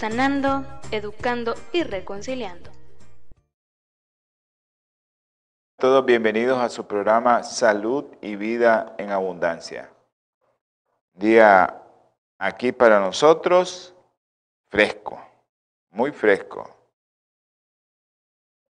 [0.00, 2.70] sanando, educando y reconciliando.
[5.76, 9.92] Todos bienvenidos a su programa Salud y Vida en Abundancia.
[11.12, 11.82] Día
[12.38, 13.94] aquí para nosotros
[14.70, 15.22] fresco,
[15.90, 16.74] muy fresco.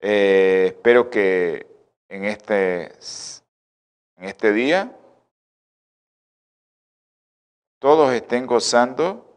[0.00, 1.66] Eh, espero que
[2.08, 2.84] en este,
[4.16, 4.96] en este día
[7.78, 9.27] todos estén gozando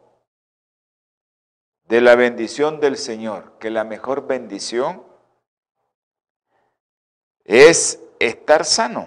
[1.92, 5.04] de la bendición del Señor, que la mejor bendición
[7.44, 9.06] es estar sano.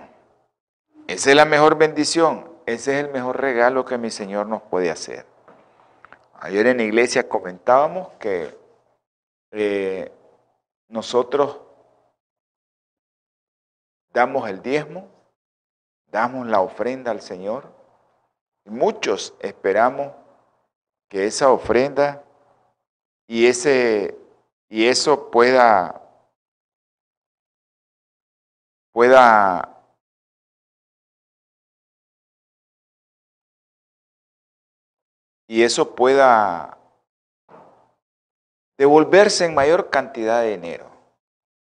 [1.07, 4.91] Esa es la mejor bendición, ese es el mejor regalo que mi Señor nos puede
[4.91, 5.25] hacer.
[6.35, 8.55] Ayer en la iglesia comentábamos que
[9.49, 10.11] eh,
[10.87, 11.61] nosotros
[14.13, 15.07] damos el diezmo,
[16.05, 17.67] damos la ofrenda al Señor,
[18.63, 20.11] y muchos esperamos
[21.09, 22.21] que esa ofrenda
[23.27, 24.17] y, ese,
[24.69, 26.01] y eso pueda,
[28.91, 29.71] pueda
[35.47, 36.77] y eso pueda
[38.77, 40.89] devolverse en mayor cantidad de dinero.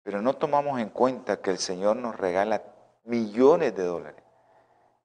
[0.04, 2.64] Pero no tomamos en cuenta que el Señor nos regala
[3.06, 4.24] millones de dólares.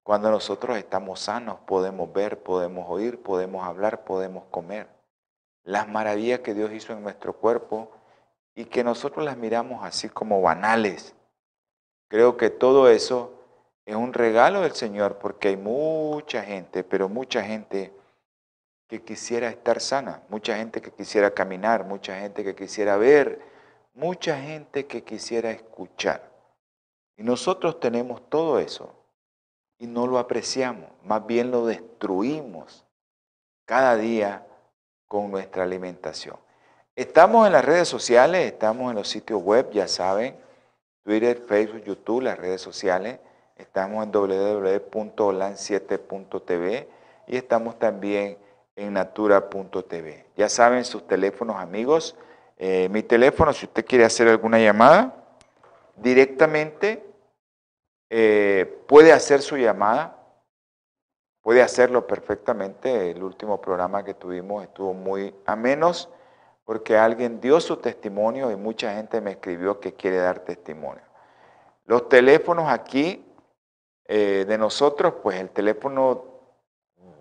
[0.03, 4.98] Cuando nosotros estamos sanos podemos ver, podemos oír, podemos hablar, podemos comer
[5.69, 7.91] las maravillas que Dios hizo en nuestro cuerpo
[8.55, 11.15] y que nosotros las miramos así como banales.
[12.09, 13.35] Creo que todo eso
[13.85, 17.93] es un regalo del Señor porque hay mucha gente, pero mucha gente
[18.89, 23.39] que quisiera estar sana, mucha gente que quisiera caminar, mucha gente que quisiera ver,
[23.93, 26.33] mucha gente que quisiera escuchar.
[27.19, 28.95] Y nosotros tenemos todo eso
[29.77, 32.87] y no lo apreciamos, más bien lo destruimos
[33.67, 34.48] cada día
[35.09, 36.37] con nuestra alimentación.
[36.95, 40.37] Estamos en las redes sociales, estamos en los sitios web, ya saben,
[41.03, 43.19] Twitter, Facebook, YouTube, las redes sociales.
[43.57, 46.89] Estamos en www.olan7.tv
[47.27, 48.37] y estamos también
[48.77, 50.27] en natura.tv.
[50.37, 52.17] Ya saben sus teléfonos amigos.
[52.59, 55.15] Eh, mi teléfono, si usted quiere hacer alguna llamada,
[55.97, 57.05] directamente
[58.11, 60.18] eh, puede hacer su llamada
[61.49, 63.11] puede hacerlo perfectamente.
[63.11, 66.11] El último programa que tuvimos estuvo muy a menos
[66.67, 71.01] porque alguien dio su testimonio y mucha gente me escribió que quiere dar testimonio.
[71.87, 73.25] Los teléfonos aquí
[74.05, 76.23] eh, de nosotros, pues el teléfono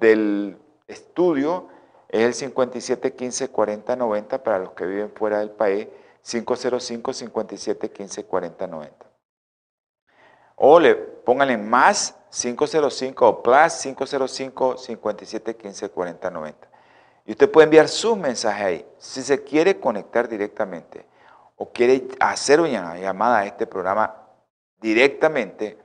[0.01, 0.57] del
[0.87, 1.69] estudio
[2.09, 5.87] es el 5715 4090 para los que viven fuera del país,
[6.21, 9.06] 505 5715 4090.
[10.57, 16.67] O le pónganle más 505 o plus 505 57 15 40 90.
[17.25, 18.85] Y usted puede enviar su mensaje ahí.
[18.97, 21.05] Si se quiere conectar directamente
[21.55, 24.15] o quiere hacer una llamada a este programa
[24.79, 25.77] directamente,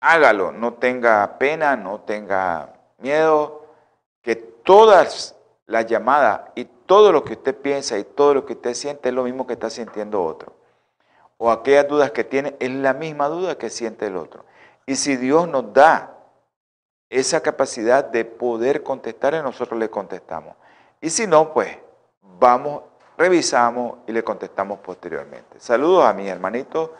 [0.00, 0.52] hágalo.
[0.52, 3.64] No tenga pena, no tenga miedo,
[4.22, 5.34] que todas
[5.66, 9.14] las llamadas y todo lo que usted piensa y todo lo que usted siente es
[9.14, 10.59] lo mismo que está sintiendo otro.
[11.42, 14.44] O aquellas dudas que tiene es la misma duda que siente el otro.
[14.84, 16.18] Y si Dios nos da
[17.08, 20.54] esa capacidad de poder contestar, nosotros le contestamos.
[21.00, 21.78] Y si no, pues
[22.38, 22.82] vamos,
[23.16, 25.58] revisamos y le contestamos posteriormente.
[25.58, 26.90] Saludos a mis hermanitos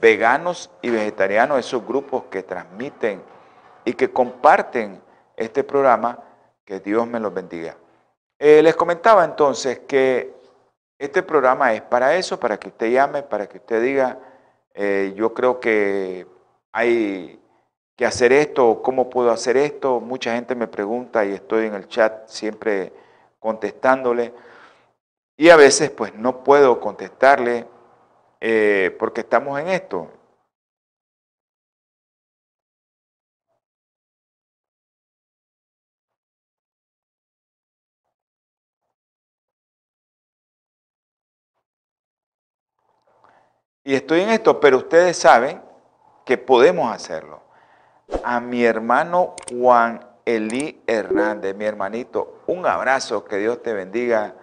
[0.00, 3.22] veganos y vegetarianos, esos grupos que transmiten
[3.84, 5.02] y que comparten
[5.36, 6.18] este programa,
[6.64, 7.76] que Dios me los bendiga.
[8.38, 10.41] Eh, les comentaba entonces que
[11.04, 14.18] este programa es para eso, para que usted llame, para que usted diga,
[14.72, 16.26] eh, yo creo que
[16.70, 17.40] hay
[17.96, 19.98] que hacer esto, cómo puedo hacer esto.
[20.00, 22.92] Mucha gente me pregunta y estoy en el chat siempre
[23.40, 24.32] contestándole.
[25.36, 27.66] Y a veces pues no puedo contestarle
[28.40, 30.08] eh, porque estamos en esto.
[43.84, 45.60] Y estoy en esto, pero ustedes saben
[46.24, 47.40] que podemos hacerlo.
[48.22, 54.34] A mi hermano Juan Elí Hernández, mi hermanito, un abrazo, que Dios te bendiga.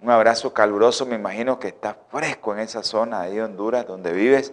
[0.00, 4.52] Un abrazo caluroso, me imagino que está fresco en esa zona de Honduras donde vives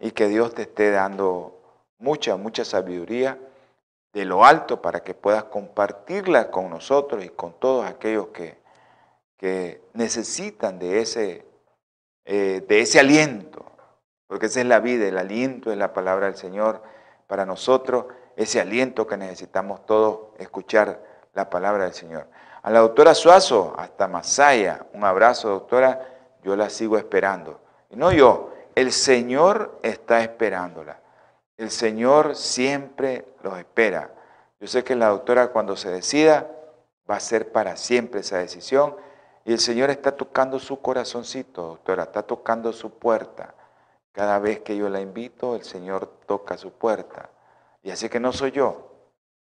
[0.00, 1.60] y que Dios te esté dando
[1.98, 3.38] mucha, mucha sabiduría
[4.12, 8.58] de lo alto para que puedas compartirla con nosotros y con todos aquellos que,
[9.36, 11.44] que necesitan de ese,
[12.30, 13.64] eh, de ese aliento,
[14.26, 16.82] porque esa es la vida, el aliento es la palabra del Señor
[17.26, 18.04] para nosotros,
[18.36, 21.02] ese aliento que necesitamos todos escuchar
[21.32, 22.26] la palabra del Señor.
[22.62, 26.06] A la doctora Suazo, hasta Masaya, un abrazo doctora,
[26.42, 27.62] yo la sigo esperando.
[27.88, 31.00] Y no yo, el Señor está esperándola.
[31.56, 34.10] El Señor siempre los espera.
[34.60, 36.46] Yo sé que la doctora cuando se decida
[37.10, 38.96] va a ser para siempre esa decisión
[39.48, 43.54] y el Señor está tocando su corazoncito, doctora, está tocando su puerta.
[44.12, 47.30] Cada vez que yo la invito, el Señor toca su puerta.
[47.82, 48.92] Y así que no soy yo,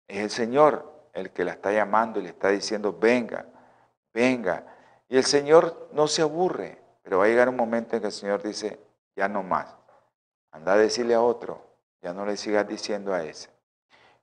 [0.05, 3.45] es el Señor el que la está llamando y le está diciendo, venga,
[4.13, 4.65] venga.
[5.07, 8.13] Y el Señor no se aburre, pero va a llegar un momento en que el
[8.13, 8.81] Señor dice,
[9.15, 9.73] ya no más.
[10.51, 11.65] Anda a decirle a otro,
[12.01, 13.49] ya no le sigas diciendo a ese.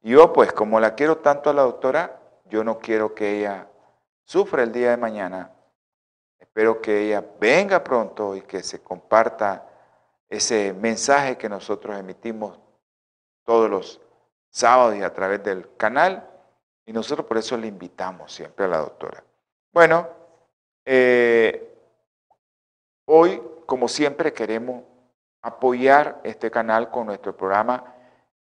[0.02, 3.66] Y yo, pues, como la quiero tanto a la doctora, yo no quiero que ella
[4.24, 5.52] sufra el día de mañana.
[6.40, 9.68] Espero que ella venga pronto y que se comparta
[10.28, 12.58] ese mensaje que nosotros emitimos
[13.44, 14.00] todos los
[14.48, 16.28] sábados y a través del canal.
[16.86, 19.22] Y nosotros por eso le invitamos siempre a la doctora.
[19.72, 20.08] Bueno,
[20.84, 21.72] eh,
[23.04, 24.82] hoy, como siempre, queremos
[25.42, 27.94] apoyar este canal con nuestro programa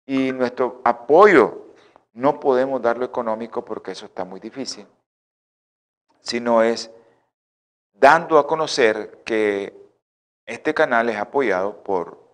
[0.06, 1.68] y nuestro apoyo
[2.14, 4.88] no podemos darlo económico porque eso está muy difícil,
[6.22, 6.92] sino es
[8.00, 9.74] dando a conocer que
[10.46, 12.30] este canal es apoyado por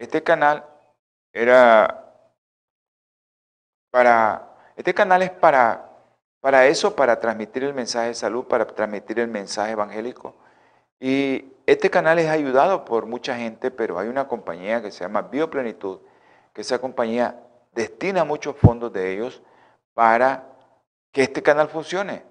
[0.00, 0.64] Este canal
[1.30, 2.10] era
[3.90, 5.90] para, este canal es para,
[6.40, 10.34] para eso, para transmitir el mensaje de salud, para transmitir el mensaje evangélico.
[10.98, 15.20] Y este canal es ayudado por mucha gente, pero hay una compañía que se llama
[15.20, 16.00] Bioplenitud,
[16.54, 17.38] que esa compañía
[17.72, 19.42] destina muchos fondos de ellos
[19.94, 20.46] para
[21.12, 22.24] que este canal funcione.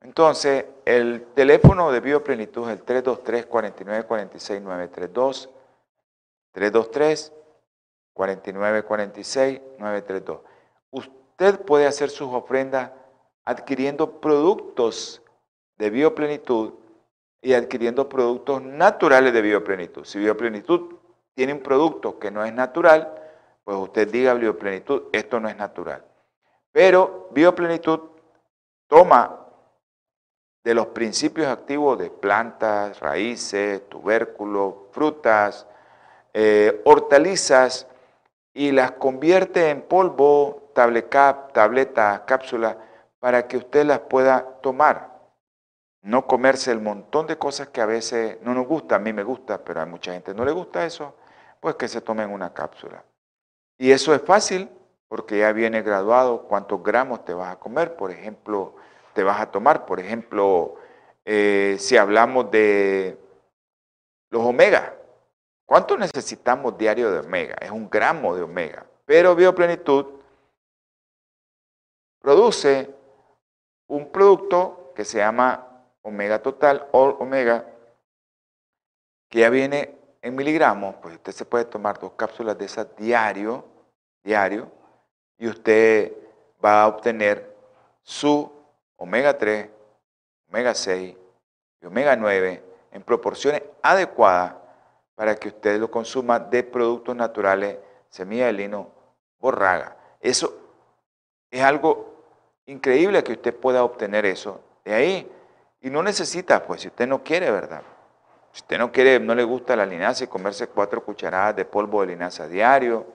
[0.00, 5.50] Entonces, el teléfono de Bioplenitud es el 323 4946 932
[6.52, 7.32] 323
[8.14, 10.40] 4946 932.
[10.90, 12.90] Usted puede hacer sus ofrendas
[13.44, 15.22] adquiriendo productos
[15.78, 16.74] de bioplenitud
[17.42, 20.04] y adquiriendo productos naturales de bioplenitud.
[20.04, 20.96] Si bioplenitud
[21.34, 23.19] tiene un producto que no es natural,
[23.64, 26.04] pues usted diga bioplenitud, esto no es natural.
[26.72, 28.00] Pero bioplenitud
[28.86, 29.40] toma
[30.62, 35.66] de los principios activos de plantas, raíces, tubérculos, frutas,
[36.34, 37.86] eh, hortalizas
[38.52, 42.76] y las convierte en polvo, tablecap, tableta, cápsula,
[43.18, 45.10] para que usted las pueda tomar.
[46.02, 49.22] No comerse el montón de cosas que a veces no nos gusta, a mí me
[49.22, 51.14] gusta, pero a mucha gente no le gusta eso,
[51.60, 53.04] pues que se tomen una cápsula.
[53.80, 54.68] Y eso es fácil
[55.08, 58.76] porque ya viene graduado cuántos gramos te vas a comer, por ejemplo,
[59.14, 59.86] te vas a tomar.
[59.86, 60.76] Por ejemplo,
[61.24, 63.18] eh, si hablamos de
[64.30, 65.00] los omega,
[65.70, 67.54] ¿Cuánto necesitamos diario de omega?
[67.60, 68.84] Es un gramo de omega.
[69.06, 70.04] Pero Bioplenitud
[72.20, 72.92] produce
[73.86, 77.64] un producto que se llama omega total o omega,
[79.28, 83.64] que ya viene en miligramos, pues usted se puede tomar dos cápsulas de esas diario,
[84.22, 84.70] diario,
[85.38, 86.12] y usted
[86.64, 87.56] va a obtener
[88.02, 88.50] su
[88.96, 89.68] omega 3,
[90.48, 91.16] omega 6
[91.80, 92.62] y omega 9
[92.92, 94.54] en proporciones adecuadas
[95.14, 98.90] para que usted lo consuma de productos naturales, semilla de lino,
[99.38, 99.96] borraga.
[100.20, 100.54] Eso
[101.50, 102.14] es algo
[102.66, 105.32] increíble que usted pueda obtener eso de ahí.
[105.80, 107.82] Y no necesita, pues si usted no quiere, ¿verdad?
[108.52, 112.02] Si usted no quiere, no le gusta la linaza y comerse cuatro cucharadas de polvo
[112.02, 113.06] de linaza diario,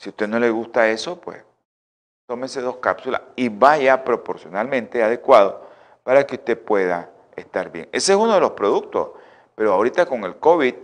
[0.00, 1.44] si a usted no le gusta eso, pues
[2.26, 5.68] tómese dos cápsulas y vaya proporcionalmente adecuado
[6.02, 7.88] para que usted pueda estar bien.
[7.92, 9.10] Ese es uno de los productos,
[9.54, 10.74] pero ahorita con el COVID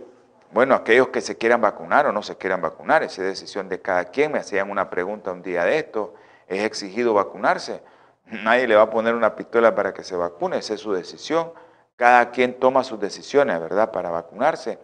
[0.51, 3.81] bueno, aquellos que se quieran vacunar o no se quieran vacunar, esa es decisión de
[3.81, 4.31] cada quien.
[4.31, 6.13] Me hacían una pregunta un día de esto,
[6.47, 7.81] ¿es exigido vacunarse?
[8.25, 11.51] Nadie le va a poner una pistola para que se vacune, esa es su decisión.
[11.97, 14.79] Cada quien toma sus decisiones, ¿verdad?, para vacunarse.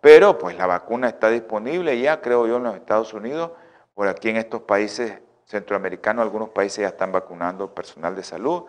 [0.00, 3.50] Pero pues la vacuna está disponible ya, creo yo, en los Estados Unidos.
[3.94, 8.64] Por aquí en estos países centroamericanos, algunos países ya están vacunando personal de salud,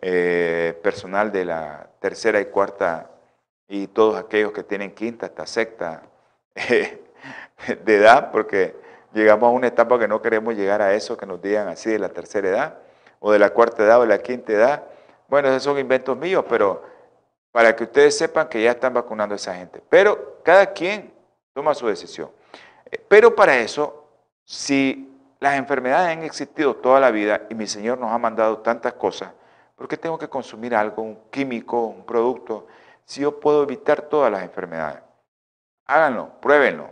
[0.00, 3.10] eh, personal de la tercera y cuarta
[3.68, 6.02] y todos aquellos que tienen quinta hasta sexta
[6.54, 8.76] de edad, porque
[9.12, 11.98] llegamos a una etapa que no queremos llegar a eso, que nos digan así de
[11.98, 12.78] la tercera edad,
[13.18, 14.84] o de la cuarta edad o de la quinta edad.
[15.28, 16.82] Bueno, esos son inventos míos, pero
[17.50, 19.82] para que ustedes sepan que ya están vacunando a esa gente.
[19.88, 21.12] Pero cada quien
[21.54, 22.30] toma su decisión.
[22.90, 24.05] Eh, pero para eso,
[24.46, 28.94] si las enfermedades han existido toda la vida y mi Señor nos ha mandado tantas
[28.94, 29.32] cosas,
[29.74, 32.68] ¿por qué tengo que consumir algo, un químico, un producto,
[33.04, 35.02] si yo puedo evitar todas las enfermedades?
[35.84, 36.90] Háganlo, pruébenlo.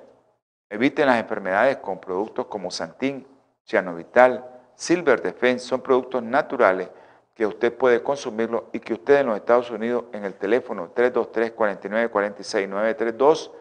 [0.68, 3.26] Eviten las enfermedades con productos como Santín,
[3.64, 4.44] Cianovital,
[4.74, 6.90] Silver Defense, son productos naturales
[7.34, 11.52] que usted puede consumirlo y que usted en los Estados Unidos en el teléfono 323
[11.52, 13.52] 49 46 932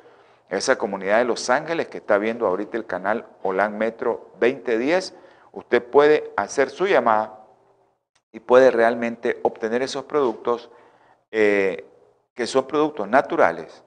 [0.58, 5.16] esa comunidad de Los Ángeles que está viendo ahorita el canal Holan Metro 2010,
[5.52, 7.40] usted puede hacer su llamada
[8.32, 10.70] y puede realmente obtener esos productos
[11.32, 11.86] eh,
[12.34, 13.84] que son productos naturales.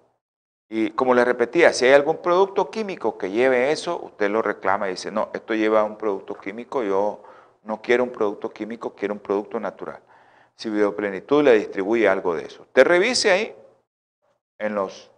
[0.68, 4.88] Y como le repetía, si hay algún producto químico que lleve eso, usted lo reclama
[4.88, 7.22] y dice, no, esto lleva un producto químico, yo
[7.62, 10.00] no quiero un producto químico, quiero un producto natural.
[10.56, 12.66] Si Bioplenitud le distribuye algo de eso.
[12.72, 13.54] Te revise ahí
[14.58, 15.10] en los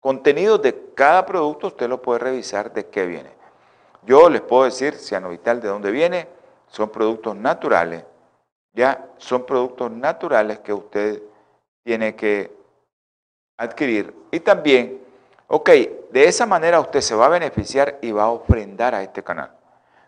[0.00, 3.30] contenidos de cada producto, usted lo puede revisar de qué viene.
[4.04, 6.26] Yo les puedo decir, Cianovital, de dónde viene,
[6.68, 8.04] son productos naturales,
[8.72, 11.22] ya son productos naturales que usted
[11.84, 12.50] tiene que
[13.58, 14.14] adquirir.
[14.30, 15.02] Y también,
[15.48, 15.68] ok,
[16.10, 19.52] de esa manera usted se va a beneficiar y va a ofrendar a este canal.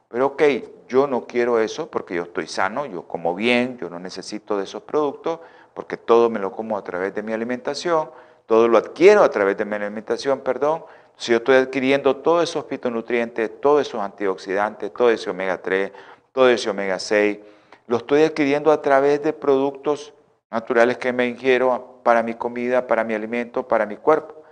[0.09, 0.43] Pero ok,
[0.89, 4.65] yo no quiero eso porque yo estoy sano, yo como bien, yo no necesito de
[4.65, 5.41] esos productos
[5.75, 8.11] porque todo me lo como a través de mi alimentación,
[8.47, 10.85] todo lo adquiero a través de mi alimentación, perdón.
[11.17, 15.93] Si yo estoy adquiriendo todos esos fitonutrientes, todos esos antioxidantes, todo ese omega 3,
[16.33, 17.39] todo ese omega 6,
[17.87, 20.15] lo estoy adquiriendo a través de productos
[20.51, 24.43] naturales que me ingiero para mi comida, para mi alimento, para mi cuerpo.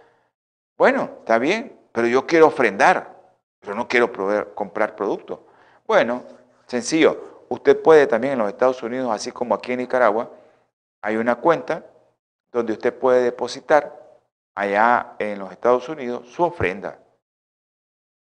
[0.76, 3.16] Bueno, está bien, pero yo quiero ofrendar,
[3.61, 4.11] pero no quiero
[4.54, 5.40] comprar productos.
[5.87, 6.23] Bueno,
[6.66, 7.44] sencillo.
[7.49, 10.30] Usted puede también en los Estados Unidos, así como aquí en Nicaragua,
[11.02, 11.85] hay una cuenta
[12.52, 14.00] donde usted puede depositar
[14.54, 16.99] allá en los Estados Unidos su ofrenda.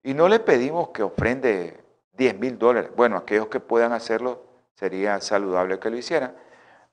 [0.03, 1.83] Y no le pedimos que ofrende
[2.13, 2.91] 10 mil dólares.
[2.95, 4.43] Bueno, aquellos que puedan hacerlo
[4.75, 6.35] sería saludable que lo hicieran.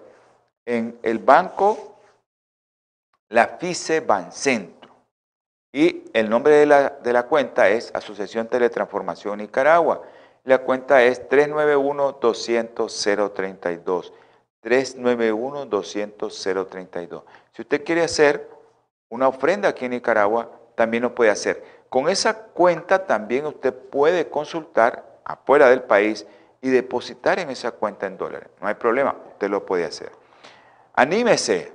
[0.65, 1.99] en el banco
[3.29, 4.79] La FICE Bancentro.
[5.71, 10.01] Y el nombre de la, de la cuenta es Asociación Teletransformación Nicaragua.
[10.45, 14.13] La cuenta es 391-200-032.
[14.63, 17.23] 391-200-032.
[17.53, 18.58] Si usted quiere hacer
[19.09, 21.65] una ofrenda aquí en Nicaragua, también lo puede hacer.
[21.89, 26.27] Con esa cuenta también usted puede consultar afuera del país
[26.61, 28.49] y depositar en esa cuenta en dólares.
[28.61, 30.11] No hay problema, usted lo puede hacer.
[30.95, 31.73] Anímese.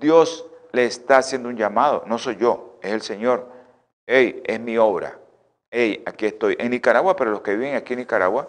[0.00, 2.02] Dios le está haciendo un llamado.
[2.06, 3.48] No soy yo, es el Señor.
[4.06, 5.18] Hey, es mi obra.
[5.70, 6.56] Hey, aquí estoy.
[6.58, 8.48] En Nicaragua, pero los que viven aquí en Nicaragua,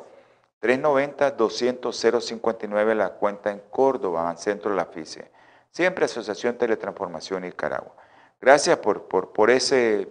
[0.62, 5.30] 390-200-059 la cuenta en Córdoba, en centro de la FICE.
[5.76, 7.94] Siempre Asociación Teletransformación Nicaragua.
[8.40, 10.08] Gracias por, por, ese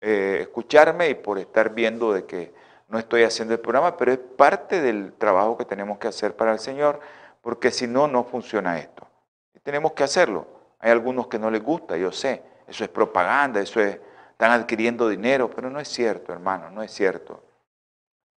[0.00, 2.52] eh, escucharme y por estar viendo de que
[2.88, 6.50] no estoy haciendo el programa, pero es parte del trabajo que tenemos que hacer para
[6.50, 6.98] el Señor,
[7.40, 9.06] porque si no, no funciona esto.
[9.54, 10.48] Y tenemos que hacerlo.
[10.80, 12.42] Hay algunos que no les gusta, yo sé.
[12.66, 13.96] Eso es propaganda, eso es,
[14.32, 17.44] están adquiriendo dinero, pero no es cierto, hermano, no es cierto.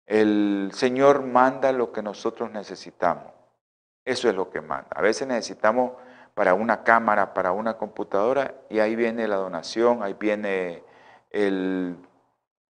[0.05, 3.33] El Señor manda lo que nosotros necesitamos.
[4.05, 4.89] Eso es lo que manda.
[4.97, 5.93] A veces necesitamos
[6.41, 10.83] para una cámara, para una computadora, y ahí viene la donación, ahí viene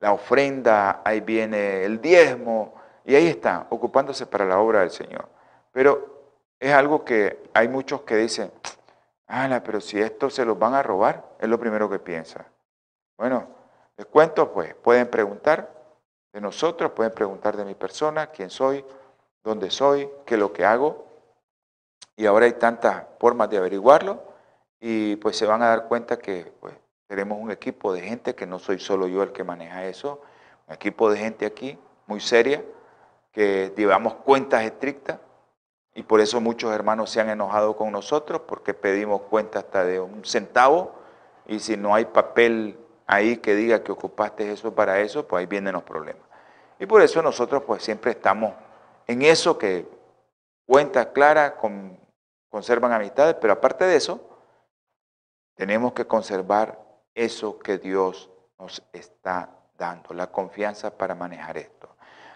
[0.01, 2.75] la ofrenda, ahí viene el diezmo,
[3.05, 5.29] y ahí está, ocupándose para la obra del Señor.
[5.71, 8.51] Pero es algo que hay muchos que dicen,
[9.29, 12.45] ala, pero si esto se los van a robar, es lo primero que piensa.
[13.17, 13.47] Bueno,
[13.97, 15.71] les cuento, pues, pueden preguntar
[16.33, 18.85] de nosotros, pueden preguntar de mi persona, quién soy,
[19.45, 21.07] dónde soy, qué es lo que hago,
[22.21, 24.23] y ahora hay tantas formas de averiguarlo
[24.79, 26.75] y pues se van a dar cuenta que pues,
[27.07, 30.21] tenemos un equipo de gente, que no soy solo yo el que maneja eso,
[30.69, 32.63] un equipo de gente aquí muy seria,
[33.33, 35.19] que llevamos cuentas estrictas
[35.95, 39.99] y por eso muchos hermanos se han enojado con nosotros porque pedimos cuenta hasta de
[39.99, 40.93] un centavo
[41.47, 45.47] y si no hay papel ahí que diga que ocupaste eso para eso, pues ahí
[45.47, 46.25] vienen los problemas.
[46.79, 48.53] Y por eso nosotros pues siempre estamos
[49.07, 49.89] en eso que
[50.67, 51.55] cuentas claras,
[52.51, 54.21] conservan amistades, pero aparte de eso,
[55.55, 56.79] tenemos que conservar
[57.15, 61.89] eso que Dios nos está dando, la confianza para manejar esto.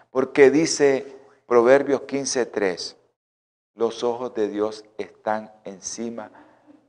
[0.09, 2.95] Porque dice Proverbios 15:3,
[3.75, 6.31] los ojos de Dios están encima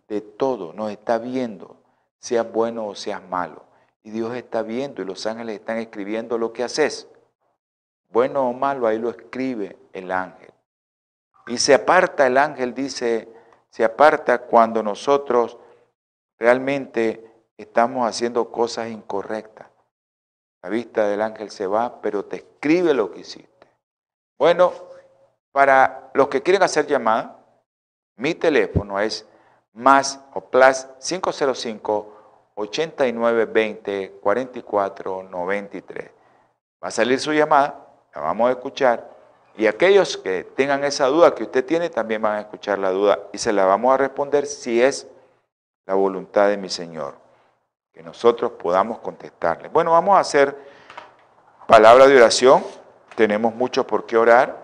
[0.09, 1.77] de todo, nos está viendo,
[2.19, 3.65] seas bueno o seas malo.
[4.03, 7.09] Y Dios está viendo y los ángeles están escribiendo lo que haces.
[8.11, 10.53] Bueno o malo, ahí lo escribe el ángel.
[11.47, 13.29] Y se aparta el ángel, dice,
[13.71, 15.59] se aparta cuando nosotros
[16.39, 19.69] realmente estamos haciendo cosas incorrectas.
[20.63, 23.69] La vista del ángel se va, pero te escribe lo que hiciste.
[24.39, 24.73] Bueno,
[25.53, 27.39] para los que quieren hacer llamada,
[28.17, 29.27] mi teléfono es
[29.73, 32.17] más o plus 505
[32.55, 36.11] 8920 4493.
[36.83, 39.16] Va a salir su llamada, la vamos a escuchar.
[39.57, 43.19] Y aquellos que tengan esa duda que usted tiene, también van a escuchar la duda
[43.33, 45.07] y se la vamos a responder si es
[45.87, 47.15] la voluntad de mi Señor.
[47.93, 49.69] Que nosotros podamos contestarle.
[49.69, 50.57] Bueno, vamos a hacer
[51.67, 52.63] palabra de oración.
[53.15, 54.57] Tenemos mucho por qué orar.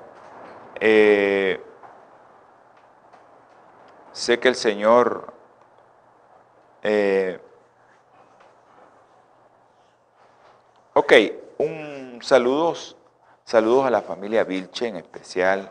[0.78, 1.60] Eh,
[4.12, 5.32] sé que el Señor
[6.82, 7.40] eh,
[10.94, 11.12] ok,
[11.58, 12.96] un saludos,
[13.44, 15.70] saludos a la familia Vilche, en especial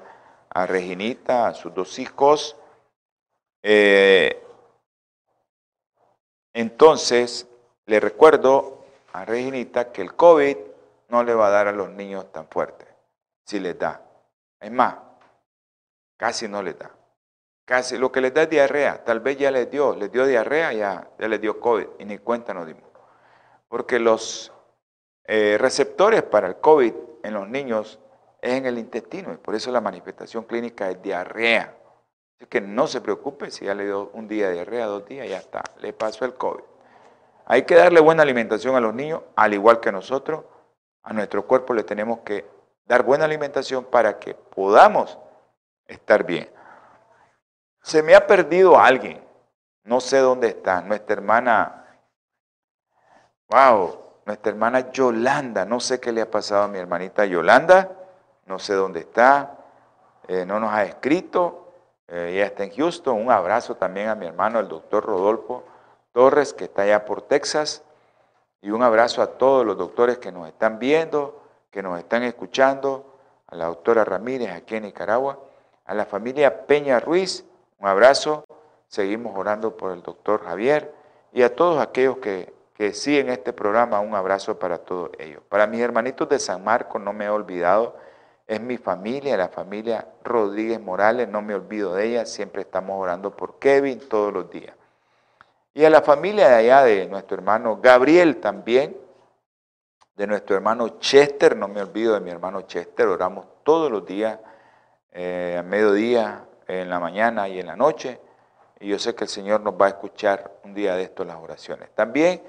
[0.50, 2.58] a Reginita, a sus dos hijos.
[3.64, 4.44] Eh,
[6.54, 7.48] entonces,
[7.86, 10.58] le recuerdo a Reginita que el COVID
[11.10, 12.86] no le va a dar a los niños tan fuerte,
[13.46, 14.02] si les da.
[14.60, 14.96] Es más,
[16.18, 16.92] casi no les da.
[17.66, 19.04] Casi lo que les da es diarrea.
[19.04, 22.18] Tal vez ya les dio, les dio diarrea, ya, ya les dio COVID y ni
[22.18, 22.84] cuenta nos dimos.
[23.68, 24.52] Porque los
[25.24, 28.00] eh, receptores para el COVID en los niños
[28.42, 31.76] es en el intestino y por eso la manifestación clínica es diarrea.
[32.36, 35.30] Así que no se preocupe si ya le dio un día de diarrea, dos días,
[35.30, 36.64] ya está, le pasó el COVID.
[37.46, 40.46] Hay que darle buena alimentación a los niños, al igual que nosotros,
[41.04, 42.46] a nuestro cuerpo le tenemos que
[42.86, 45.18] dar buena alimentación para que podamos
[45.86, 46.50] estar bien.
[47.82, 49.24] Se me ha perdido alguien,
[49.84, 52.00] no sé dónde está, nuestra hermana,
[53.50, 54.00] wow,
[54.32, 57.92] nuestra hermana Yolanda, no sé qué le ha pasado a mi hermanita Yolanda,
[58.46, 59.58] no sé dónde está,
[60.30, 61.74] eh, no nos ha escrito,
[62.08, 65.66] eh, ella está en Houston, un abrazo también a mi hermano, el doctor Rodolfo
[66.14, 67.84] Torres, que está allá por Texas,
[68.62, 73.14] y un abrazo a todos los doctores que nos están viendo, que nos están escuchando,
[73.48, 75.40] a la doctora Ramírez aquí en Nicaragua,
[75.84, 77.44] a la familia Peña Ruiz,
[77.80, 78.46] un abrazo,
[78.88, 80.94] seguimos orando por el doctor Javier
[81.34, 85.44] y a todos aquellos que, que siguen este programa, un abrazo para todos ellos.
[85.48, 87.96] Para mis hermanitos de San Marcos no me he olvidado,
[88.48, 93.38] es mi familia, la familia Rodríguez Morales, no me olvido de ella, siempre estamos orando
[93.38, 94.74] por Kevin todos los días.
[95.76, 98.98] Y a la familia de allá de nuestro hermano Gabriel también,
[100.16, 104.40] de nuestro hermano Chester, no me olvido de mi hermano Chester, oramos todos los días,
[105.12, 108.20] eh, a mediodía, en la mañana y en la noche,
[108.80, 111.36] y yo sé que el Señor nos va a escuchar un día de esto las
[111.36, 111.92] oraciones.
[111.94, 112.42] También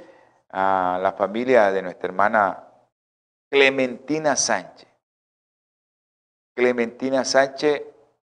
[0.53, 2.65] a la familia de nuestra hermana
[3.51, 4.89] Clementina Sánchez.
[6.55, 7.83] Clementina Sánchez,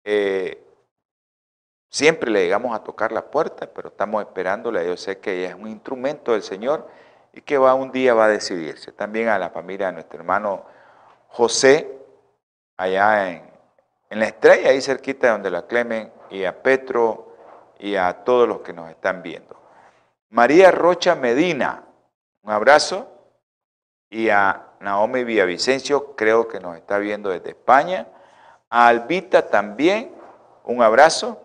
[0.03, 0.63] eh,
[1.89, 4.83] siempre le llegamos a tocar la puerta, pero estamos esperándola.
[4.83, 6.87] Yo sé que ella es un instrumento del Señor
[7.33, 8.91] y que va un día va a decidirse.
[8.91, 10.63] También a la familia de nuestro hermano
[11.27, 11.91] José,
[12.77, 13.43] allá en,
[14.09, 17.35] en la estrella, ahí cerquita de donde la Clemen, y a Petro
[17.79, 19.55] y a todos los que nos están viendo.
[20.29, 21.83] María Rocha Medina,
[22.43, 23.07] un abrazo.
[24.09, 28.07] Y a Naomi Villavicencio, creo que nos está viendo desde España.
[28.69, 30.13] A Albita también,
[30.65, 31.41] un abrazo.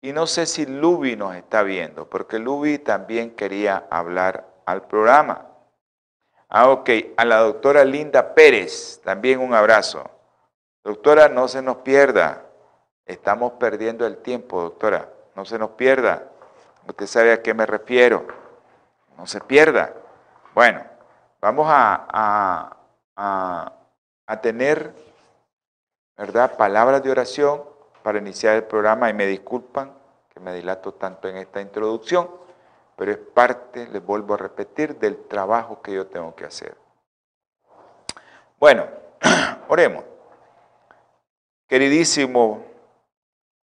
[0.00, 5.46] Y no sé si Lubi nos está viendo, porque Lubi también quería hablar al programa.
[6.48, 6.90] Ah, ok.
[7.16, 10.10] A la doctora Linda Pérez, también un abrazo.
[10.82, 12.46] Doctora, no se nos pierda.
[13.04, 15.08] Estamos perdiendo el tiempo, doctora.
[15.36, 16.24] No se nos pierda.
[16.88, 18.26] Usted sabe a qué me refiero.
[19.18, 19.94] No se pierda.
[20.60, 20.84] Bueno,
[21.40, 22.76] vamos a,
[23.16, 24.94] a, tener,
[26.18, 27.64] ¿verdad?, palabras de oración
[28.02, 29.90] para iniciar el programa y me disculpan
[30.28, 32.28] que me dilato tanto en esta introducción,
[32.94, 36.76] pero es parte, les vuelvo a repetir, del trabajo que yo tengo que hacer.
[38.58, 38.86] Bueno,
[39.68, 40.04] oremos.
[41.68, 42.66] Queridísimo,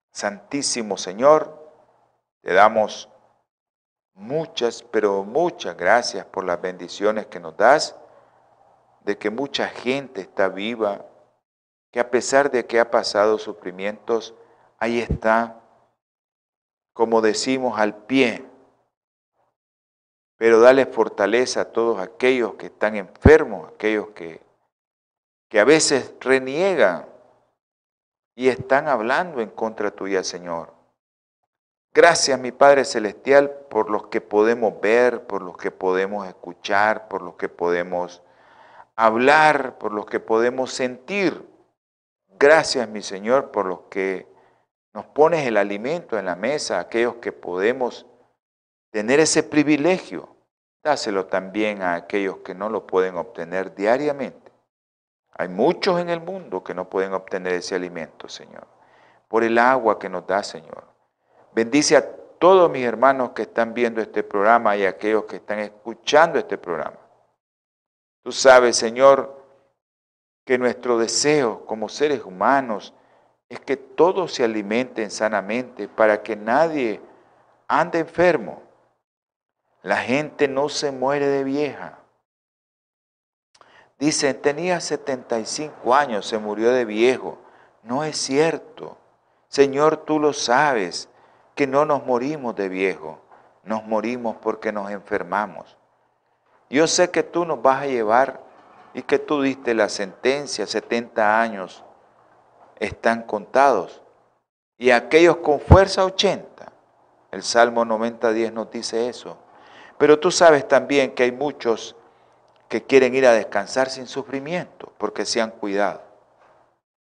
[0.10, 1.71] Santísimo Señor,
[2.41, 3.07] te damos
[4.17, 7.95] muchas, pero muchas gracias por las bendiciones que nos das,
[9.01, 11.06] de que mucha gente está viva,
[11.91, 14.34] que a pesar de que ha pasado sufrimientos,
[14.80, 15.62] ahí está,
[16.93, 18.45] como decimos, al pie.
[20.36, 24.41] Pero dale fortaleza a todos aquellos que están enfermos, aquellos que,
[25.47, 27.08] que a veces reniegan
[28.36, 30.77] y están hablando en contra tuya, Señor.
[31.97, 37.23] Gracias, mi Padre Celestial, por los que podemos ver, por los que podemos escuchar, por
[37.23, 38.21] los que podemos
[38.95, 41.43] hablar, por los que podemos sentir.
[42.38, 44.27] Gracias, mi Señor, por los que
[44.93, 48.05] nos pones el alimento en la mesa, aquellos que podemos
[48.91, 50.36] tener ese privilegio.
[50.83, 54.51] Dáselo también a aquellos que no lo pueden obtener diariamente.
[55.31, 58.67] Hay muchos en el mundo que no pueden obtener ese alimento, Señor,
[59.27, 60.96] por el agua que nos da, Señor.
[61.58, 65.58] Bendice a todos mis hermanos que están viendo este programa y a aquellos que están
[65.58, 67.00] escuchando este programa.
[68.22, 69.43] Tú sabes, Señor,
[70.46, 72.93] que nuestro deseo como seres humanos
[73.50, 77.02] es que todos se alimenten sanamente para que nadie
[77.67, 78.62] ande enfermo.
[79.82, 81.98] La gente no se muere de vieja.
[83.98, 87.39] Dicen, tenía 75 años, se murió de viejo.
[87.82, 89.00] No es cierto.
[89.48, 91.10] Señor, tú lo sabes,
[91.58, 93.20] que no nos morimos de viejo,
[93.63, 95.76] nos morimos porque nos enfermamos.
[96.70, 98.41] Yo sé que tú nos vas a llevar
[98.93, 101.84] y que tú diste la sentencia, 70 años
[102.80, 104.02] están contados.
[104.78, 106.72] Y aquellos con fuerza 80.
[107.32, 109.38] El Salmo 90.10 nos dice eso.
[109.98, 111.96] Pero tú sabes también que hay muchos
[112.70, 116.04] que quieren ir a descansar sin sufrimiento porque se han cuidado.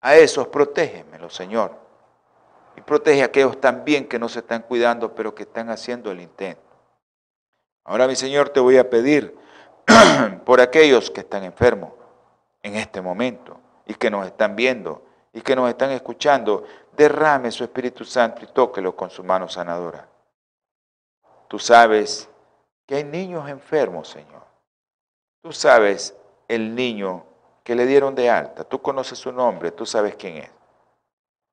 [0.01, 1.80] A esos protégemelo, Señor.
[2.75, 6.21] Y protege a aquellos también que no se están cuidando, pero que están haciendo el
[6.21, 6.62] intento.
[7.84, 9.36] Ahora, mi Señor, te voy a pedir
[10.45, 11.91] por aquellos que están enfermos
[12.63, 15.03] en este momento y que nos están viendo
[15.34, 20.07] y que nos están escuchando, derrame su Espíritu Santo y tóquelo con su mano sanadora.
[21.47, 22.29] Tú sabes
[22.86, 24.43] que hay niños enfermos, Señor.
[25.41, 26.15] Tú sabes
[26.47, 27.25] el niño
[27.63, 28.63] que le dieron de alta.
[28.63, 30.51] Tú conoces su nombre, tú sabes quién es.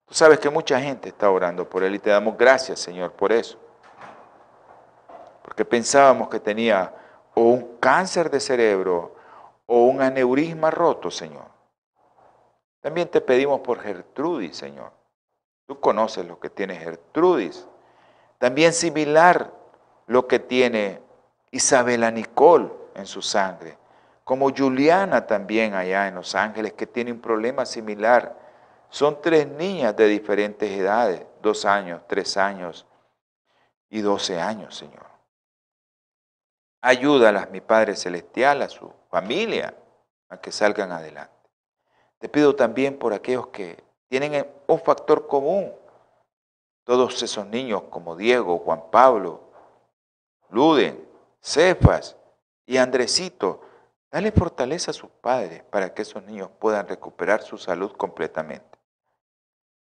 [0.09, 3.31] Tú sabes que mucha gente está orando por él y te damos gracias, Señor, por
[3.31, 3.59] eso.
[5.43, 6.93] Porque pensábamos que tenía
[7.35, 9.15] o un cáncer de cerebro
[9.67, 11.47] o un aneurisma roto, Señor.
[12.81, 14.93] También te pedimos por Gertrudis, Señor.
[15.67, 17.67] Tú conoces lo que tiene Gertrudis.
[18.39, 19.53] También similar
[20.07, 21.03] lo que tiene
[21.51, 23.77] Isabela Nicole en su sangre.
[24.25, 28.48] Como Juliana también allá en Los Ángeles, que tiene un problema similar.
[28.91, 32.87] Son tres niñas de diferentes edades, dos años, tres años
[33.91, 35.07] y doce años, Señor.
[36.81, 39.75] Ayúdalas, mi Padre Celestial, a su familia,
[40.29, 41.33] a que salgan adelante.
[42.19, 45.73] Te pido también por aquellos que tienen un factor común.
[46.85, 49.51] Todos esos niños como Diego, Juan Pablo,
[50.51, 51.07] Luden,
[51.41, 52.17] Cefas
[52.65, 53.61] y Andresito,
[54.11, 58.68] dale fortaleza a sus padres para que esos niños puedan recuperar su salud completamente.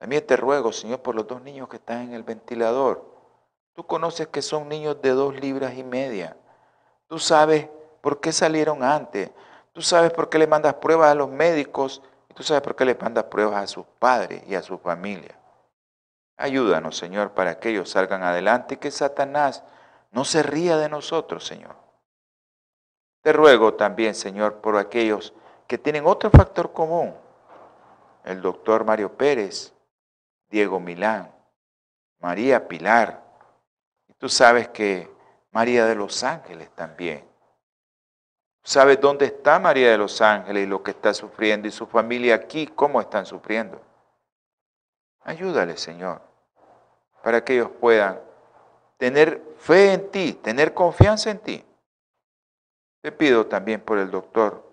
[0.04, 3.06] También te ruego, Señor, por los dos niños que están en el ventilador.
[3.74, 6.36] Tú conoces que son niños de dos libras y media.
[7.08, 7.70] Tú sabes
[8.02, 9.32] por qué salieron antes.
[9.72, 12.84] Tú sabes por qué le mandas pruebas a los médicos y tú sabes por qué
[12.84, 15.40] le mandas pruebas a sus padres y a su familia.
[16.36, 19.64] Ayúdanos, Señor, para que ellos salgan adelante y que Satanás
[20.12, 21.78] no se ría de nosotros, Señor.
[23.22, 25.34] Te ruego también, Señor, por aquellos
[25.66, 27.16] que tienen otro factor común.
[28.26, 29.74] El doctor Mario Pérez,
[30.54, 31.34] Diego Milán,
[32.20, 33.24] María Pilar.
[34.08, 35.12] Y tú sabes que
[35.50, 37.28] María de los Ángeles también.
[38.62, 42.36] ¿Sabes dónde está María de los Ángeles y lo que está sufriendo y su familia
[42.36, 43.82] aquí, cómo están sufriendo?
[45.22, 46.22] Ayúdale, Señor,
[47.24, 48.22] para que ellos puedan
[48.98, 51.66] tener fe en ti, tener confianza en ti.
[53.02, 54.64] Te pido también por el doctor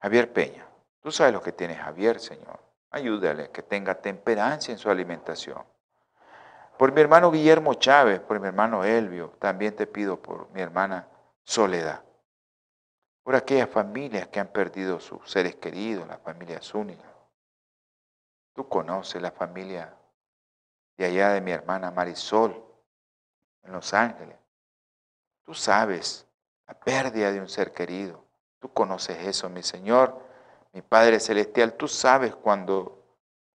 [0.00, 0.66] Javier Peña.
[1.00, 2.69] Tú sabes lo que tiene Javier, Señor.
[2.90, 5.64] Ayúdale que tenga temperancia en su alimentación.
[6.76, 11.08] Por mi hermano Guillermo Chávez, por mi hermano Elvio, también te pido por mi hermana
[11.44, 12.02] Soledad.
[13.22, 17.10] Por aquellas familias que han perdido sus seres queridos, las familias únicas.
[18.54, 19.94] Tú conoces la familia
[20.96, 22.70] de allá de mi hermana Marisol,
[23.62, 24.36] en Los Ángeles.
[25.44, 26.26] Tú sabes
[26.66, 28.24] la pérdida de un ser querido.
[28.58, 30.29] Tú conoces eso, mi Señor,
[30.72, 31.74] mi Padre Celestial.
[31.74, 33.02] Tú sabes cuando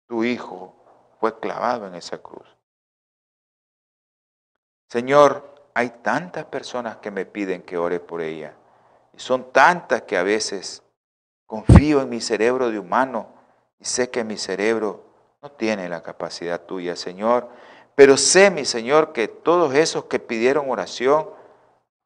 [0.07, 0.75] tu hijo
[1.19, 2.47] fue clavado en esa cruz.
[4.89, 8.53] Señor, hay tantas personas que me piden que ore por ella.
[9.13, 10.83] Y son tantas que a veces
[11.45, 13.27] confío en mi cerebro de humano
[13.79, 15.09] y sé que mi cerebro
[15.41, 17.49] No tiene la capacidad tuya, Señor.
[17.95, 21.29] Pero sé, mi Señor, que todos esos que pidieron oración,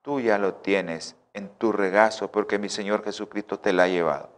[0.02, 4.30] tú ya lo tienes en tu regazo, porque mi Señor Jesucristo te la ha llevado.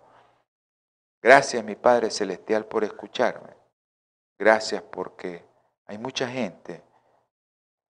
[1.22, 3.56] Gracias, mi Padre Celestial, por escucharme.
[4.38, 5.44] Gracias porque
[5.86, 6.84] hay mucha gente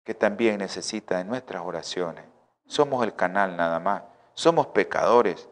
[0.05, 2.25] que también necesita de nuestras oraciones.
[2.67, 4.03] Somos el canal nada más.
[4.35, 5.49] Somos pecadores.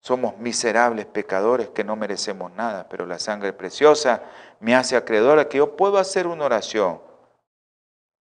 [0.00, 4.22] Somos miserables pecadores que no merecemos nada, pero la sangre preciosa
[4.58, 7.00] me hace acreedor a que yo puedo hacer una oración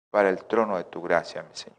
[0.09, 1.77] para el trono de tu gracia, mi Señor.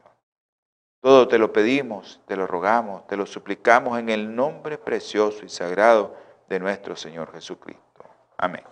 [1.01, 5.49] Todo te lo pedimos, te lo rogamos, te lo suplicamos en el nombre precioso y
[5.49, 6.17] sagrado
[6.53, 8.05] de nuestro Señor Jesucristo.
[8.37, 8.63] Amén.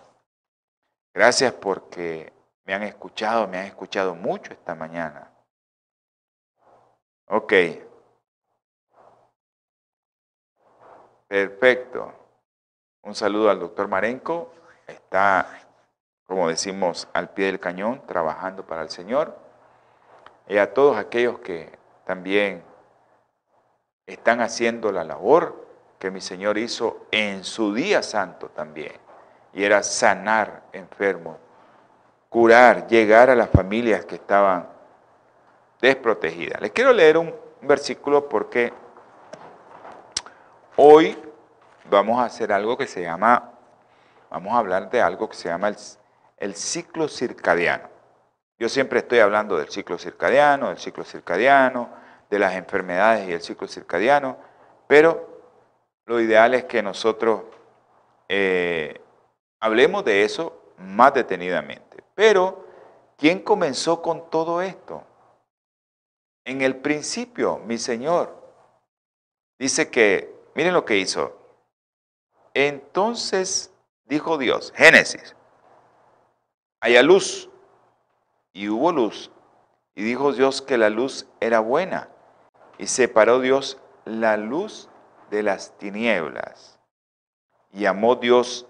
[1.11, 2.31] Gracias porque
[2.63, 5.31] me han escuchado, me han escuchado mucho esta mañana.
[7.25, 7.53] Ok.
[11.27, 12.13] Perfecto.
[13.01, 14.53] Un saludo al doctor Marenco.
[14.85, 15.47] Está,
[16.27, 19.35] como decimos, al pie del cañón, trabajando para el Señor.
[20.47, 22.63] Y a todos aquellos que también
[24.05, 25.70] están haciendo la labor
[26.01, 28.93] que mi Señor hizo en su día santo también.
[29.53, 31.37] Y era sanar enfermos,
[32.27, 34.67] curar, llegar a las familias que estaban
[35.79, 36.59] desprotegidas.
[36.59, 38.73] Les quiero leer un versículo porque
[40.83, 41.15] Hoy
[41.91, 43.51] vamos a hacer algo que se llama,
[44.31, 45.71] vamos a hablar de algo que se llama
[46.37, 47.87] el, ciclo circadiano.
[48.57, 51.89] Yo siempre estoy hablando del ciclo circadiano, del ciclo circadiano,
[52.31, 54.37] de las enfermedades y el ciclo circadiano,
[54.87, 55.30] pero
[56.11, 57.43] lo ideal es que nosotros
[58.29, 59.01] eh,
[59.59, 62.03] hablemos de eso más detenidamente.
[62.15, 62.65] Pero,
[63.17, 65.03] ¿quién comenzó con todo esto?
[66.45, 68.35] En el principio, mi Señor,
[69.57, 71.37] dice que Miren lo que hizo.
[72.53, 73.71] Entonces
[74.05, 75.35] dijo Dios, Génesis,
[76.81, 77.49] haya luz.
[78.53, 79.31] Y hubo luz.
[79.95, 82.09] Y dijo Dios que la luz era buena.
[82.77, 84.89] Y separó Dios la luz
[85.31, 86.77] de las tinieblas.
[87.71, 88.67] Y llamó Dios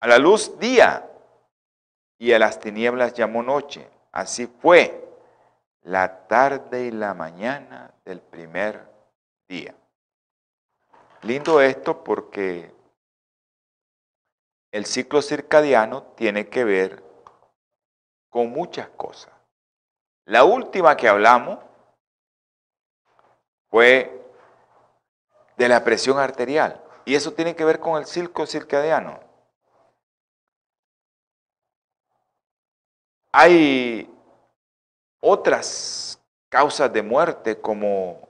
[0.00, 1.08] a la luz día
[2.18, 3.88] y a las tinieblas llamó noche.
[4.10, 5.06] Así fue
[5.82, 8.90] la tarde y la mañana del primer
[9.46, 9.74] día.
[11.22, 12.74] Lindo esto porque
[14.72, 17.04] el ciclo circadiano tiene que ver
[18.30, 19.32] con muchas cosas.
[20.24, 21.58] La última que hablamos
[23.68, 24.23] fue
[25.56, 29.20] de la presión arterial y eso tiene que ver con el ciclo circadiano.
[33.32, 34.10] Hay
[35.20, 38.28] otras causas de muerte como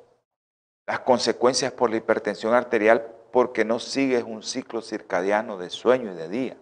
[0.86, 6.14] las consecuencias por la hipertensión arterial porque no sigues un ciclo circadiano de sueño y
[6.14, 6.56] de día.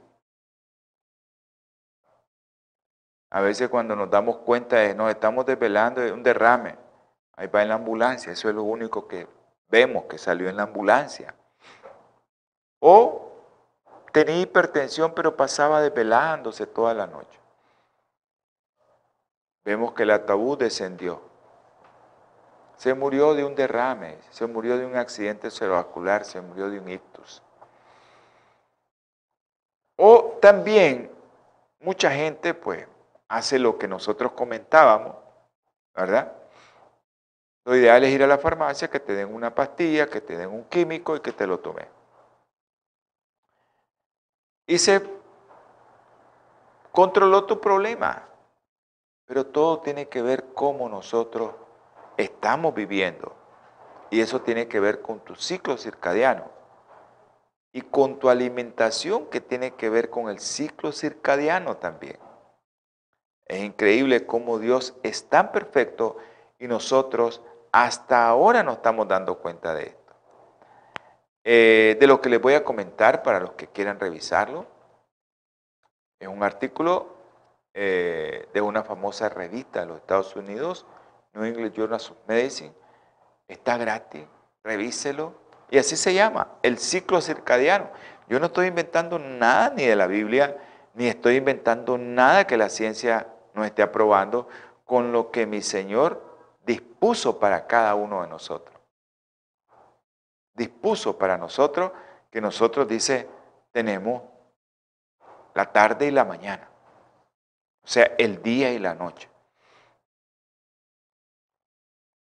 [3.31, 6.77] A veces cuando nos damos cuenta de nos estamos desvelando de un derrame,
[7.35, 9.27] ahí va en la ambulancia, eso es lo único que
[9.73, 11.35] vemos que salió en la ambulancia.
[12.79, 13.33] O
[14.13, 17.41] tenía hipertensión pero pasaba desvelándose toda la noche.
[19.65, 21.33] Vemos que el ataúd descendió
[22.83, 26.89] se murió de un derrame, se murió de un accidente cerebrovascular, se murió de un
[26.89, 27.41] ictus.
[29.95, 31.09] O también
[31.79, 32.89] mucha gente pues
[33.29, 35.15] hace lo que nosotros comentábamos,
[35.95, 36.33] ¿verdad?
[37.65, 40.51] Lo ideal es ir a la farmacia, que te den una pastilla, que te den
[40.51, 41.87] un químico y que te lo tomes.
[44.67, 45.03] Y se
[46.91, 48.29] controló tu problema.
[49.27, 51.55] Pero todo tiene que ver cómo nosotros
[52.17, 53.35] estamos viviendo.
[54.11, 56.51] Y eso tiene que ver con tu ciclo circadiano
[57.73, 62.19] y con tu alimentación que tiene que ver con el ciclo circadiano también.
[63.47, 66.19] Es increíble cómo Dios es tan perfecto
[66.59, 67.41] y nosotros
[67.73, 70.15] hasta ahora no estamos dando cuenta de esto.
[71.45, 74.67] Eh, de lo que les voy a comentar para los que quieran revisarlo,
[76.21, 77.17] es un artículo
[77.75, 80.87] eh, de una famosa revista de los Estados Unidos
[81.33, 82.73] New English Journal of Medicine.
[83.49, 84.25] Está gratis,
[84.63, 85.35] revíselo.
[85.71, 87.89] Y así se llama, el ciclo circadiano.
[88.29, 90.57] Yo no estoy inventando nada ni de la Biblia,
[90.95, 94.49] ni estoy inventando nada que la ciencia no esté aprobando
[94.85, 96.32] con lo que mi Señor
[97.03, 98.79] dispuso para cada uno de nosotros.
[100.55, 101.91] Dispuso para nosotros
[102.31, 103.29] que nosotros, dice,
[103.73, 104.23] tenemos
[105.55, 106.69] la tarde y la mañana.
[107.83, 109.29] O sea, el día y la noche.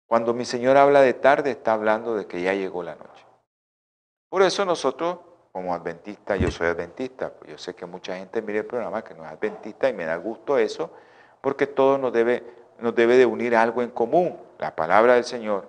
[0.08, 3.23] Cuando mi Señor habla de tarde, está hablando de que ya llegó la noche.
[4.30, 5.19] Por eso nosotros
[5.51, 9.23] como adventista, yo soy adventista, yo sé que mucha gente mire el programa que no
[9.25, 10.91] es adventista y me da gusto eso,
[11.39, 12.43] porque todo nos debe,
[12.80, 15.68] nos debe de unir algo en común, la palabra del Señor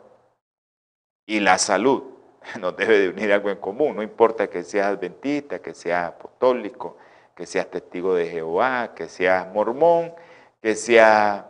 [1.27, 2.05] y la salud
[2.61, 6.97] nos debe de unir algo en común, no importa que seas adventista, que seas apostólico,
[7.35, 10.15] que seas testigo de Jehová, que seas mormón,
[10.63, 11.45] que seas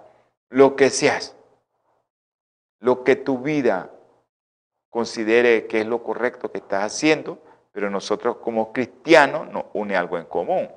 [0.49, 1.37] lo que seas,
[2.81, 3.91] lo que tu vida
[4.91, 7.39] considere que es lo correcto que estás haciendo,
[7.73, 10.69] pero nosotros como cristianos nos une algo en común.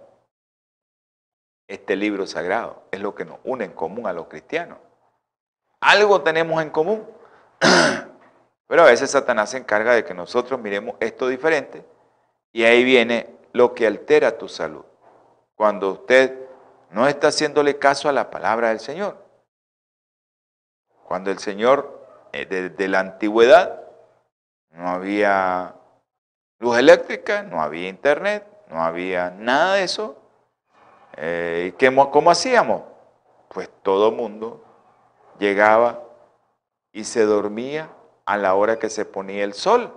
[1.69, 4.79] Este libro sagrado es lo que nos une en común a los cristianos.
[5.79, 7.07] Algo tenemos en común.
[8.67, 11.85] Pero a veces Satanás se encarga de que nosotros miremos esto diferente
[12.51, 14.83] y ahí viene lo que altera tu salud.
[15.53, 16.39] Cuando usted
[16.89, 19.23] no está haciéndole caso a la palabra del Señor.
[21.05, 23.79] Cuando el Señor, desde eh, la antigüedad,
[24.71, 25.75] no había
[26.57, 30.18] luz eléctrica, no había internet, no había nada de eso.
[31.21, 32.83] Eh, ¿Y cómo hacíamos?
[33.49, 34.63] Pues todo mundo
[35.37, 36.01] llegaba
[36.93, 37.89] y se dormía
[38.25, 39.93] a la hora que se ponía el sol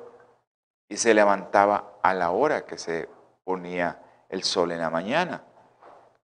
[0.89, 3.09] y se levantaba a la hora que se
[3.45, 5.45] ponía el sol en la mañana.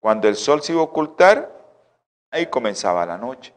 [0.01, 1.53] Cuando el sol se iba a ocultar,
[2.31, 3.53] ahí comenzaba la noche.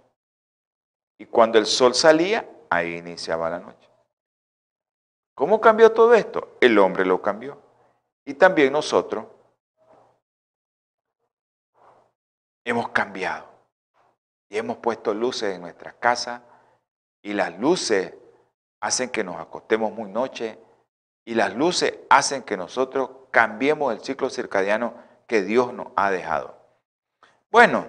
[1.17, 3.89] Y cuando el sol salía, ahí iniciaba la noche.
[5.35, 6.57] ¿Cómo cambió todo esto?
[6.59, 7.57] El hombre lo cambió.
[8.25, 9.25] Y también nosotros
[12.69, 13.47] hemos cambiado.
[14.47, 16.41] Y hemos puesto luces en nuestras casas.
[17.23, 18.13] Y las luces
[18.79, 20.59] hacen que nos acostemos muy noche.
[21.25, 24.93] Y las luces hacen que nosotros cambiemos el ciclo circadiano
[25.27, 26.57] que Dios nos ha dejado.
[27.51, 27.85] Bueno,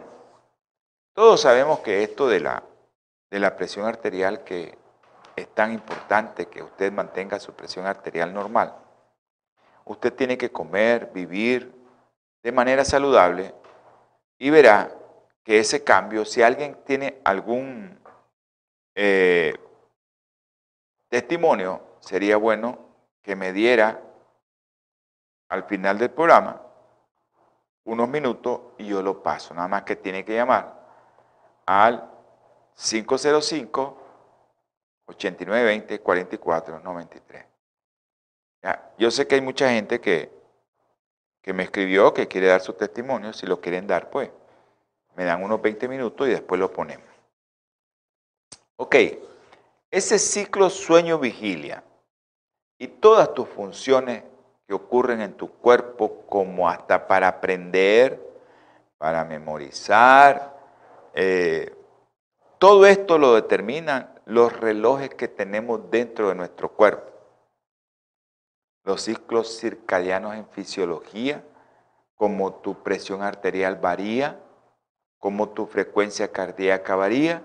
[1.15, 2.63] todos sabemos que esto de la,
[3.31, 4.79] de la presión arterial que
[5.37, 8.75] es tan importante que usted mantenga su presión arterial normal.
[9.85, 11.75] Usted tiene que comer, vivir
[12.43, 13.55] de manera saludable
[14.41, 14.91] y verá
[15.45, 18.01] que ese cambio, si alguien tiene algún
[18.95, 19.55] eh,
[21.09, 22.79] testimonio, sería bueno
[23.23, 24.01] que me diera
[25.51, 26.63] al final del programa
[27.85, 29.53] unos minutos y yo lo paso.
[29.53, 30.75] Nada más que tiene que llamar
[31.67, 32.11] al
[32.77, 33.99] 505
[35.07, 37.47] 8920 44 93.
[38.97, 40.40] yo sé que hay mucha gente que,
[41.43, 43.33] que me escribió que quiere dar su testimonio.
[43.33, 44.31] Si lo quieren dar, pues
[45.17, 47.07] me dan unos 20 minutos y después lo ponemos.
[48.77, 48.97] Ok,
[49.91, 51.85] ese ciclo sueño-vigilia
[52.79, 54.25] y todas tus funciones
[54.67, 58.21] que ocurren en tu cuerpo, como hasta para aprender,
[58.97, 60.57] para memorizar,
[61.13, 61.75] eh,
[62.59, 67.10] todo esto lo determinan los relojes que tenemos dentro de nuestro cuerpo.
[68.91, 71.45] Los ciclos circadianos en fisiología,
[72.17, 74.41] como tu presión arterial varía,
[75.21, 77.41] como tu frecuencia cardíaca varía,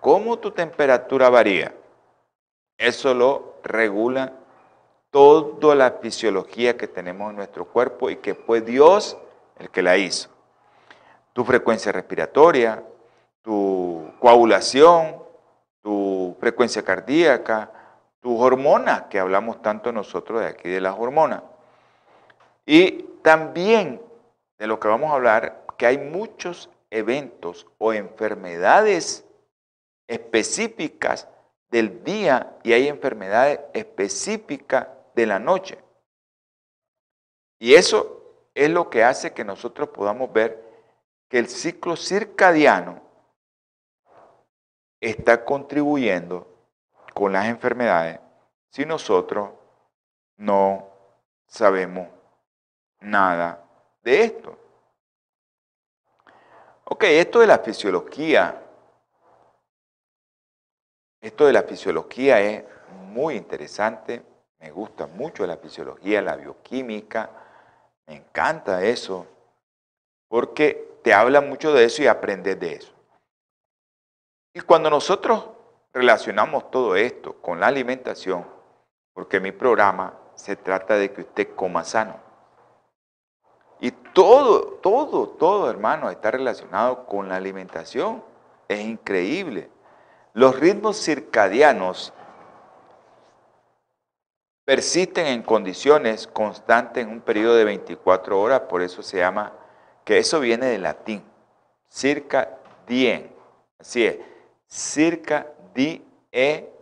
[0.00, 1.76] como tu temperatura varía.
[2.76, 4.32] Eso lo regula
[5.12, 9.16] toda la fisiología que tenemos en nuestro cuerpo y que fue Dios
[9.60, 10.28] el que la hizo.
[11.34, 12.82] Tu frecuencia respiratoria,
[13.42, 15.22] tu coagulación,
[15.82, 17.70] tu frecuencia cardíaca,
[18.24, 21.42] tus hormonas, que hablamos tanto nosotros de aquí de las hormonas.
[22.64, 24.00] Y también
[24.56, 29.26] de lo que vamos a hablar, que hay muchos eventos o enfermedades
[30.08, 31.28] específicas
[31.68, 35.76] del día y hay enfermedades específicas de la noche.
[37.58, 38.22] Y eso
[38.54, 40.64] es lo que hace que nosotros podamos ver
[41.28, 43.02] que el ciclo circadiano
[44.98, 46.53] está contribuyendo
[47.14, 48.20] con las enfermedades
[48.74, 49.50] si nosotros
[50.36, 50.88] no
[51.46, 52.08] sabemos
[53.00, 53.64] nada
[54.02, 54.58] de esto.
[56.86, 58.60] Ok, esto de la fisiología,
[61.20, 62.64] esto de la fisiología es
[63.12, 64.22] muy interesante,
[64.58, 67.30] me gusta mucho la fisiología, la bioquímica,
[68.06, 69.26] me encanta eso,
[70.26, 72.92] porque te habla mucho de eso y aprendes de eso.
[74.52, 75.53] Y cuando nosotros
[75.94, 78.44] relacionamos todo esto con la alimentación,
[79.14, 82.16] porque mi programa se trata de que usted coma sano.
[83.80, 88.24] Y todo, todo, todo, hermano, está relacionado con la alimentación.
[88.66, 89.70] Es increíble.
[90.32, 92.12] Los ritmos circadianos
[94.64, 99.52] persisten en condiciones constantes en un periodo de 24 horas, por eso se llama,
[100.04, 101.22] que eso viene del latín,
[101.88, 103.28] circa diem.
[103.78, 104.18] Así es,
[104.66, 106.74] circa D-E-M.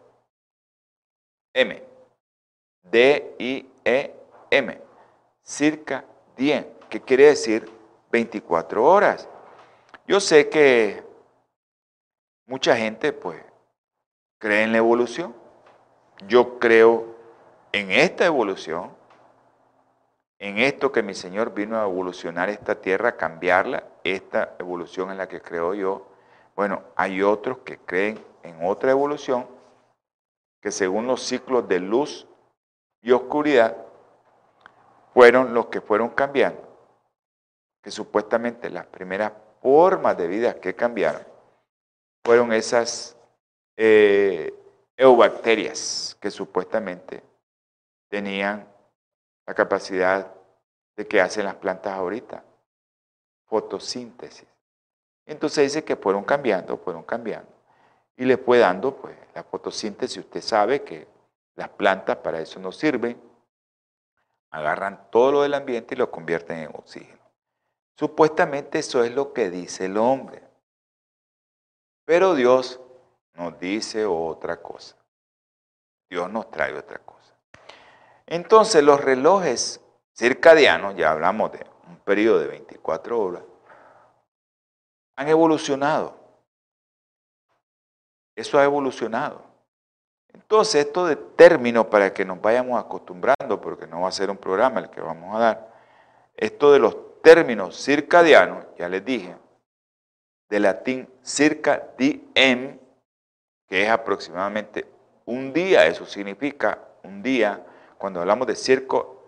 [2.83, 4.81] D-I-E-M.
[5.43, 7.71] circadiano, que quiere decir
[8.11, 9.29] 24 horas.
[10.07, 11.03] Yo sé que
[12.47, 13.43] mucha gente pues
[14.39, 15.35] cree en la evolución.
[16.29, 17.17] Yo creo
[17.73, 18.95] en esta evolución,
[20.39, 25.29] en esto que mi Señor vino a evolucionar esta tierra, cambiarla, esta evolución en la
[25.29, 26.07] que creo yo.
[26.55, 29.47] Bueno, hay otros que creen en otra evolución
[30.61, 32.27] que según los ciclos de luz
[33.03, 33.77] y oscuridad
[35.13, 36.63] fueron los que fueron cambiando,
[37.83, 41.23] que supuestamente las primeras formas de vida que cambiaron
[42.25, 43.17] fueron esas
[43.77, 44.55] eh,
[44.97, 47.23] eubacterias que supuestamente
[48.09, 48.69] tenían
[49.47, 50.33] la capacidad
[50.97, 52.45] de que hacen las plantas ahorita,
[53.47, 54.47] fotosíntesis.
[55.27, 57.52] Entonces dice que fueron cambiando, fueron cambiando.
[58.17, 60.19] Y le fue dando, pues, la fotosíntesis.
[60.19, 61.07] Usted sabe que
[61.55, 63.21] las plantas para eso no sirven.
[64.51, 67.23] Agarran todo lo del ambiente y lo convierten en oxígeno.
[67.97, 70.43] Supuestamente eso es lo que dice el hombre.
[72.05, 72.81] Pero Dios
[73.35, 74.97] nos dice otra cosa.
[76.11, 77.35] Dios nos trae otra cosa.
[78.27, 79.81] Entonces los relojes
[80.15, 83.43] circadianos, ya hablamos de un periodo de 24 horas,
[85.17, 86.22] han evolucionado.
[88.35, 89.45] Eso ha evolucionado.
[90.33, 94.39] Entonces, esto de término para que nos vayamos acostumbrando, porque no va a ser un
[94.39, 95.73] programa el que vamos a dar,
[96.37, 99.37] esto de los términos circadianos, ya les dije,
[100.49, 102.79] de latín circa diem,
[103.69, 104.87] que es aproximadamente
[105.25, 107.65] un día, eso significa un día,
[107.99, 109.25] cuando hablamos de circo,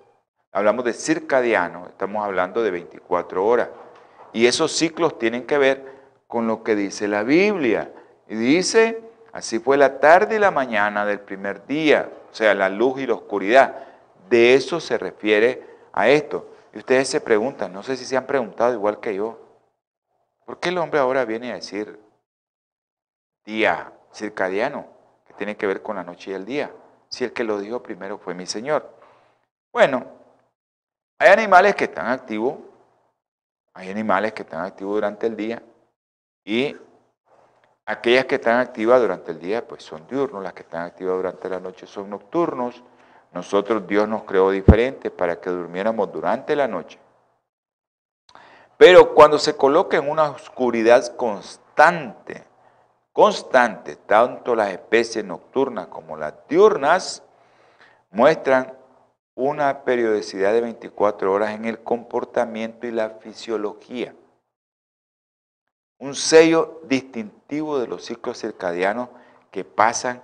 [0.53, 3.69] hablamos de circadiano, estamos hablando de 24 horas.
[4.33, 5.85] Y esos ciclos tienen que ver
[6.27, 7.93] con lo que dice la Biblia.
[8.29, 9.03] Y dice,
[9.33, 13.07] así fue la tarde y la mañana del primer día, o sea, la luz y
[13.07, 13.87] la oscuridad.
[14.29, 15.63] De eso se refiere
[15.93, 16.51] a esto.
[16.73, 19.39] Y ustedes se preguntan, no sé si se han preguntado igual que yo,
[20.45, 22.01] ¿por qué el hombre ahora viene a decir
[23.45, 24.87] día circadiano,
[25.27, 26.73] que tiene que ver con la noche y el día?
[27.09, 28.91] Si el que lo dijo primero fue mi Señor.
[29.73, 30.05] Bueno,
[31.19, 32.57] hay animales que están activos,
[33.73, 35.63] hay animales que están activos durante el día
[36.45, 36.77] y
[37.87, 41.49] aquellas que están activas durante el día pues son diurnos, las que están activas durante
[41.49, 42.83] la noche son nocturnos.
[43.33, 46.99] Nosotros Dios nos creó diferentes para que durmiéramos durante la noche.
[48.77, 52.45] Pero cuando se coloca en una oscuridad constante,
[53.13, 57.23] constante, tanto las especies nocturnas como las diurnas
[58.11, 58.73] muestran
[59.37, 64.15] una periodicidad de 24 horas en el comportamiento y la fisiología.
[66.05, 69.09] Un sello distintivo de los ciclos circadianos
[69.51, 70.21] que pasan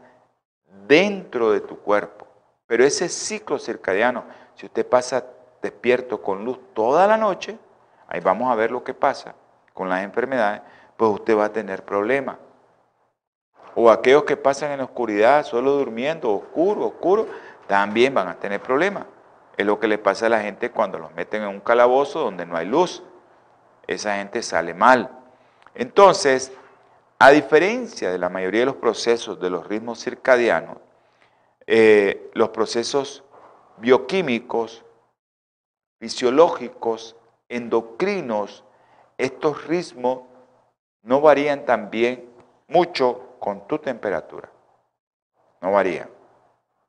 [0.86, 2.26] dentro de tu cuerpo.
[2.66, 4.24] Pero ese ciclo circadiano,
[4.56, 5.24] si usted pasa
[5.62, 7.58] despierto con luz toda la noche,
[8.08, 9.34] ahí vamos a ver lo que pasa
[9.72, 10.60] con las enfermedades,
[10.98, 12.36] pues usted va a tener problemas.
[13.74, 17.26] O aquellos que pasan en la oscuridad, solo durmiendo, oscuro, oscuro,
[17.66, 19.06] también van a tener problemas.
[19.56, 22.44] Es lo que le pasa a la gente cuando los meten en un calabozo donde
[22.44, 23.02] no hay luz.
[23.86, 25.19] Esa gente sale mal.
[25.74, 26.52] Entonces,
[27.18, 30.78] a diferencia de la mayoría de los procesos de los ritmos circadianos,
[31.66, 33.22] eh, los procesos
[33.76, 34.84] bioquímicos,
[35.98, 37.16] fisiológicos,
[37.48, 38.64] endocrinos,
[39.18, 40.22] estos ritmos
[41.02, 42.30] no varían también
[42.68, 44.50] mucho con tu temperatura.
[45.60, 46.08] No varían,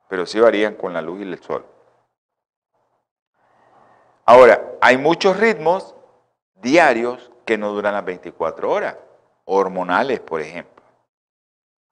[0.08, 1.66] pero sí varían con la luz y el sol.
[4.26, 5.96] Ahora, hay muchos ritmos
[6.56, 8.98] diarios que no duran las 24 horas,
[9.46, 10.84] hormonales, por ejemplo.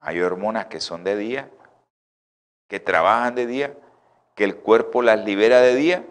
[0.00, 1.50] Hay hormonas que son de día
[2.70, 3.74] que trabajan de día,
[4.36, 6.04] que el cuerpo las libera de día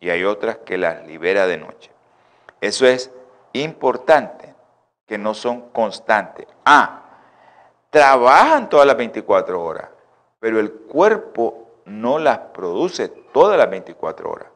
[0.00, 1.90] y hay otras que las libera de noche.
[2.58, 3.12] Eso es
[3.52, 4.54] importante,
[5.06, 6.46] que no son constantes.
[6.64, 7.02] Ah,
[7.90, 9.90] trabajan todas las 24 horas,
[10.40, 14.48] pero el cuerpo no las produce todas las 24 horas.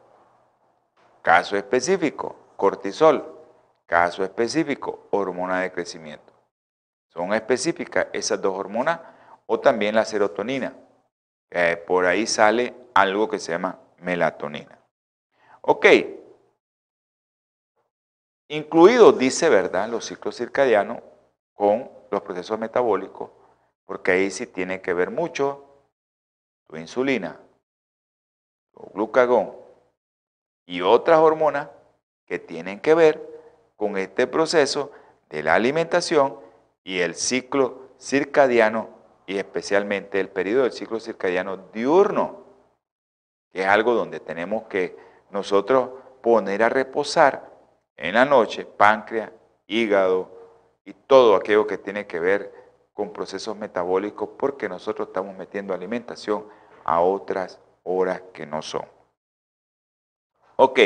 [1.21, 3.37] Caso específico, cortisol.
[3.91, 6.31] Caso específico, hormona de crecimiento.
[7.09, 9.01] Son específicas esas dos hormonas
[9.47, 10.73] o también la serotonina.
[11.85, 14.79] Por ahí sale algo que se llama melatonina.
[15.59, 15.85] Ok.
[18.47, 20.99] Incluidos, dice, ¿verdad?, los ciclos circadianos
[21.53, 23.29] con los procesos metabólicos,
[23.83, 25.65] porque ahí sí tiene que ver mucho
[26.65, 27.37] tu insulina,
[28.71, 29.53] tu glucagón
[30.65, 31.67] y otras hormonas
[32.25, 33.30] que tienen que ver
[33.81, 34.91] con este proceso
[35.27, 36.37] de la alimentación
[36.83, 38.89] y el ciclo circadiano
[39.25, 42.43] y especialmente el periodo del ciclo circadiano diurno,
[43.51, 44.95] que es algo donde tenemos que
[45.31, 45.89] nosotros
[46.21, 47.49] poner a reposar
[47.97, 49.31] en la noche páncreas,
[49.65, 50.29] hígado
[50.85, 52.53] y todo aquello que tiene que ver
[52.93, 56.45] con procesos metabólicos porque nosotros estamos metiendo alimentación
[56.83, 58.85] a otras horas que no son.
[60.57, 60.79] Ok.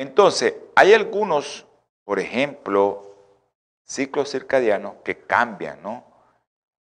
[0.00, 1.66] Entonces, hay algunos,
[2.06, 3.04] por ejemplo,
[3.84, 6.04] ciclos circadianos que cambian, ¿no?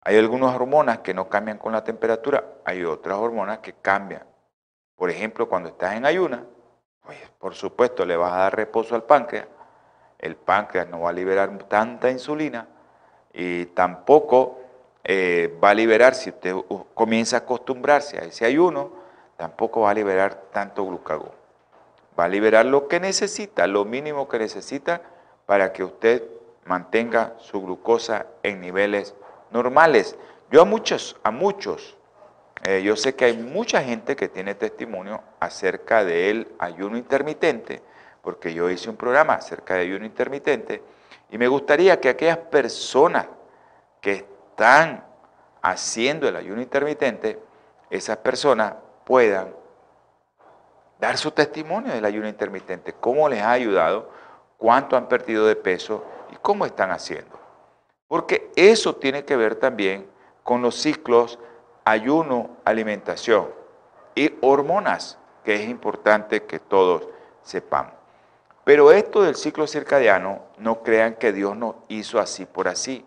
[0.02, 4.26] Hay algunas hormonas que no cambian con la temperatura, hay otras hormonas que cambian.
[4.98, 6.44] Por ejemplo, cuando estás en ayuna,
[7.06, 9.48] pues por supuesto le vas a dar reposo al páncreas,
[10.20, 12.68] el páncreas no va a liberar tanta insulina
[13.32, 14.60] y tampoco
[15.06, 16.54] eh, va a liberar, si usted
[16.94, 18.92] comienza a acostumbrarse a ese ayuno,
[19.38, 21.45] tampoco va a liberar tanto glucagón.
[22.20, 25.02] Va a liberar lo que necesita, lo mínimo que necesita
[25.46, 26.24] para que usted
[26.66, 29.14] mantenga su glucosa en niveles
[29.52, 30.18] normales.
[30.52, 31.98] Yo a muchos, a muchos,
[32.64, 37.82] eh, yo sé que hay mucha gente que tiene testimonio acerca del ayuno intermitente,
[38.22, 40.82] porque yo hice un programa acerca de ayuno intermitente,
[41.30, 43.28] y me gustaría que aquellas personas
[44.02, 45.04] que están
[45.62, 47.40] haciendo el ayuno intermitente,
[47.90, 49.54] esas personas puedan
[51.00, 54.10] dar su testimonio del ayuno intermitente, cómo les ha ayudado,
[54.58, 57.40] cuánto han perdido de peso y cómo están haciendo.
[58.08, 60.08] Porque eso tiene que ver también
[60.44, 61.40] con los ciclos
[61.84, 63.50] ayuno, alimentación
[64.16, 67.08] y hormonas, que es importante que todos
[67.42, 67.94] sepamos.
[68.64, 73.06] Pero esto del ciclo circadiano, no crean que Dios nos hizo así por así.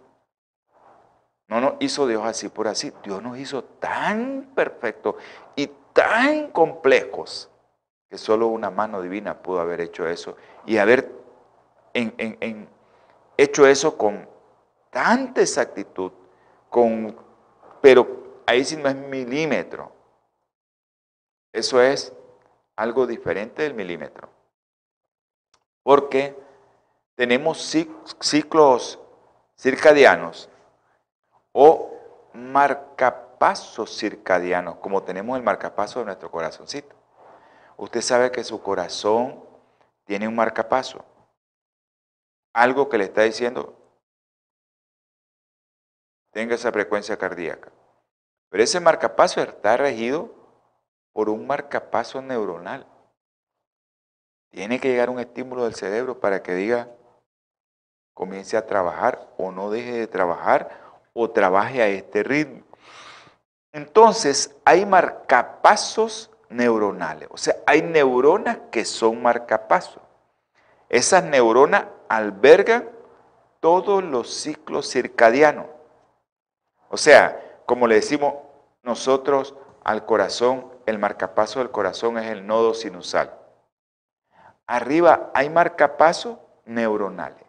[1.49, 2.93] No nos hizo Dios así por así.
[3.03, 5.17] Dios nos hizo tan perfectos
[5.57, 7.51] y tan complejos
[8.09, 11.13] que solo una mano divina pudo haber hecho eso y haber
[13.37, 14.29] hecho eso con
[14.91, 16.13] tanta exactitud,
[16.71, 17.17] con,
[17.81, 19.93] pero ahí sí no es milímetro.
[21.53, 22.13] Eso es
[22.77, 24.29] algo diferente del milímetro.
[25.83, 26.37] Porque
[27.15, 27.59] tenemos
[28.21, 28.99] ciclos
[29.57, 30.49] circadianos
[31.53, 31.91] o
[32.33, 36.98] marcapasos circadianos, como tenemos el marcapaso de nuestro corazoncito.
[37.79, 39.41] Usted sabe que su corazón
[40.05, 41.05] tiene un marcapaso.
[42.53, 43.73] Algo que le está diciendo,
[46.33, 47.71] tenga esa frecuencia cardíaca.
[48.51, 50.35] Pero ese marcapaso está regido
[51.13, 52.85] por un marcapaso neuronal.
[54.51, 56.91] Tiene que llegar un estímulo del cerebro para que diga,
[58.13, 62.65] comience a trabajar o no deje de trabajar o trabaje a este ritmo.
[63.71, 70.03] Entonces, hay marcapasos neuronales, o sea, hay neuronas que son marcapasos.
[70.89, 72.89] Esas neuronas albergan
[73.61, 75.67] todos los ciclos circadianos.
[76.89, 78.35] O sea, como le decimos
[78.83, 83.35] nosotros al corazón, el marcapaso del corazón es el nodo sinusal.
[84.67, 87.45] Arriba hay marcapasos neuronales.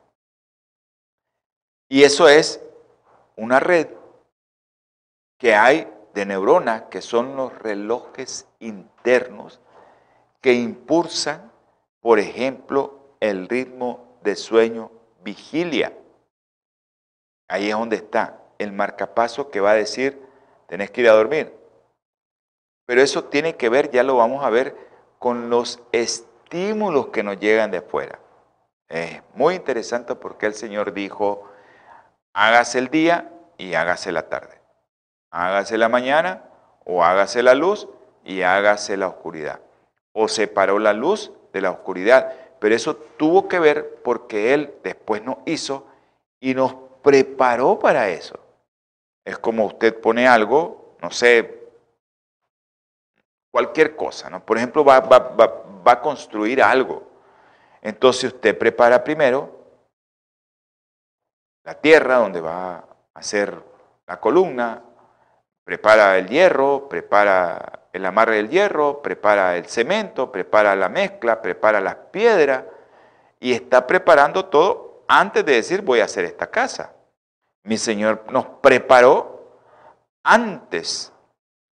[1.88, 2.62] Y eso es
[3.36, 3.88] una red
[5.38, 9.62] que hay de neuronas, que son los relojes internos,
[10.42, 11.50] que impulsan,
[12.02, 14.92] por ejemplo, el ritmo de sueño
[15.22, 15.94] vigilia.
[17.48, 20.22] Ahí es donde está el marcapaso que va a decir,
[20.68, 21.54] tenés que ir a dormir.
[22.86, 24.76] Pero eso tiene que ver, ya lo vamos a ver,
[25.20, 28.20] con los estímulos que nos llegan de afuera.
[28.90, 31.50] Es muy interesante porque el Señor dijo,
[32.34, 34.59] hágase el día y hágase la tarde.
[35.32, 36.44] Hágase la mañana
[36.86, 37.88] o hágase la luz
[38.24, 39.60] y hágase la oscuridad.
[40.14, 42.34] O separó la luz de la oscuridad.
[42.60, 45.86] Pero eso tuvo que ver porque Él después nos hizo
[46.40, 48.40] y nos preparó para eso.
[49.24, 51.70] Es como usted pone algo, no sé,
[53.52, 54.44] cualquier cosa, ¿no?
[54.44, 57.04] Por ejemplo, va, va a construir algo.
[57.82, 59.58] Entonces usted prepara primero
[61.64, 63.62] la tierra donde va a hacer
[64.08, 64.84] la columna,
[65.70, 71.80] prepara el hierro, prepara el amarre del hierro, prepara el cemento, prepara la mezcla, prepara
[71.80, 72.64] las piedras
[73.40, 76.96] y está preparando todo antes de decir voy a hacer esta casa.
[77.62, 79.60] Mi Señor nos preparó
[80.24, 81.14] antes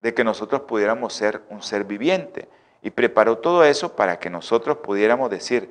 [0.01, 2.49] de que nosotros pudiéramos ser un ser viviente
[2.81, 5.69] y preparó todo eso para que nosotros pudiéramos decir,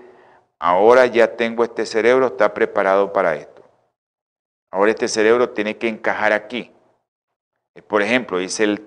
[0.60, 3.64] ahora ya tengo este cerebro, está preparado para esto.
[4.70, 6.72] Ahora este cerebro tiene que encajar aquí.
[7.86, 8.80] Por ejemplo, hice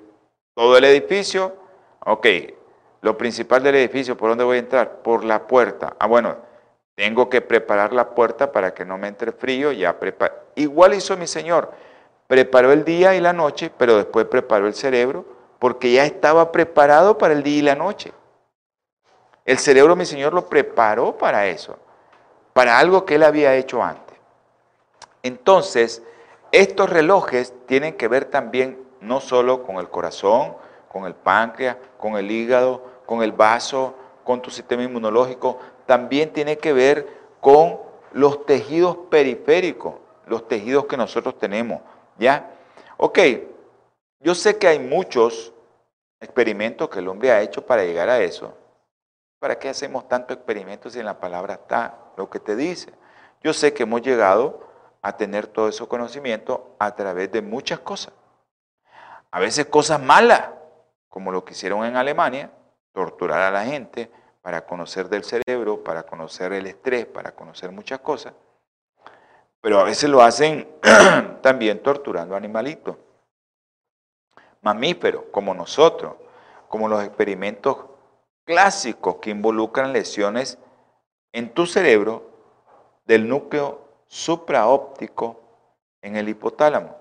[0.53, 1.55] todo el edificio,
[2.05, 2.27] ok,
[3.01, 5.01] lo principal del edificio, ¿por dónde voy a entrar?
[5.01, 5.95] Por la puerta.
[5.99, 6.37] Ah, bueno,
[6.95, 9.97] tengo que preparar la puerta para que no me entre frío, ya
[10.55, 11.71] Igual hizo mi Señor,
[12.27, 15.25] preparó el día y la noche, pero después preparó el cerebro
[15.59, 18.13] porque ya estaba preparado para el día y la noche.
[19.45, 21.77] El cerebro, mi Señor, lo preparó para eso,
[22.53, 24.17] para algo que Él había hecho antes.
[25.21, 26.01] Entonces,
[26.55, 30.55] estos relojes tienen que ver también no solo con el corazón,
[30.87, 33.93] con el páncreas, con el hígado, con el vaso,
[34.23, 37.07] con tu sistema inmunológico, también tiene que ver
[37.41, 37.77] con
[38.13, 39.95] los tejidos periféricos,
[40.27, 41.81] los tejidos que nosotros tenemos,
[42.17, 42.49] ¿ya?
[42.95, 43.19] Ok,
[44.21, 45.53] yo sé que hay muchos
[46.21, 48.53] experimentos que el hombre ha hecho para llegar a eso.
[49.39, 52.93] ¿Para qué hacemos tantos experimentos si en la palabra está lo que te dice?
[53.43, 54.64] Yo sé que hemos llegado
[55.05, 58.11] a tener todo ese conocimiento a través de muchas cosas.
[59.29, 60.49] A veces cosas malas,
[61.09, 62.49] como lo que hicieron en Alemania,
[62.91, 64.09] torturar a la gente
[64.41, 68.33] para conocer del cerebro, para conocer el estrés, para conocer muchas cosas.
[69.61, 70.67] Pero a veces lo hacen
[71.43, 72.97] también torturando animalitos,
[74.63, 76.15] mamíferos, como nosotros,
[76.67, 77.77] como los experimentos
[78.43, 80.57] clásicos que involucran lesiones
[81.31, 82.27] en tu cerebro
[83.05, 83.84] del núcleo
[84.15, 85.41] supraóptico
[86.01, 86.95] en el hipotálamo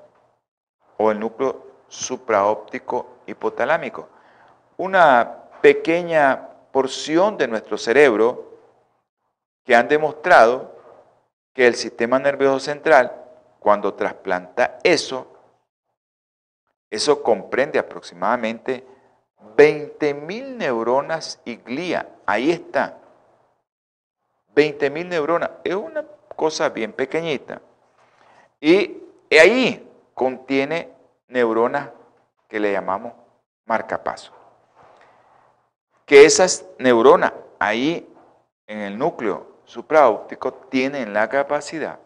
[0.97, 4.09] o el núcleo supraóptico hipotalámico.
[4.79, 8.59] Una pequeña porción de nuestro cerebro
[9.62, 10.75] que han demostrado
[11.53, 13.12] que el sistema nervioso central,
[13.61, 15.29] cuando trasplanta eso,
[16.91, 18.85] eso comprende aproximadamente
[19.57, 22.09] 20.000 neuronas y glía.
[22.27, 22.99] Ahí está.
[24.57, 25.51] 20.000 neuronas.
[25.62, 26.05] Es una
[26.35, 27.61] cosa bien pequeñita.
[28.61, 30.91] Y ahí contiene
[31.28, 31.91] neuronas
[32.49, 33.12] que le llamamos
[33.66, 34.32] marcapaso.
[36.07, 38.09] Que esas neuronas ahí
[38.66, 41.99] en el núcleo supraóptico tienen la capacidad,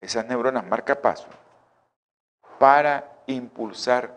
[0.00, 1.26] esas neuronas marcapaso,
[2.58, 4.14] para impulsar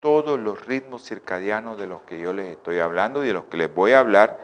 [0.00, 3.56] todos los ritmos circadianos de los que yo les estoy hablando y de los que
[3.56, 4.38] les voy a hablar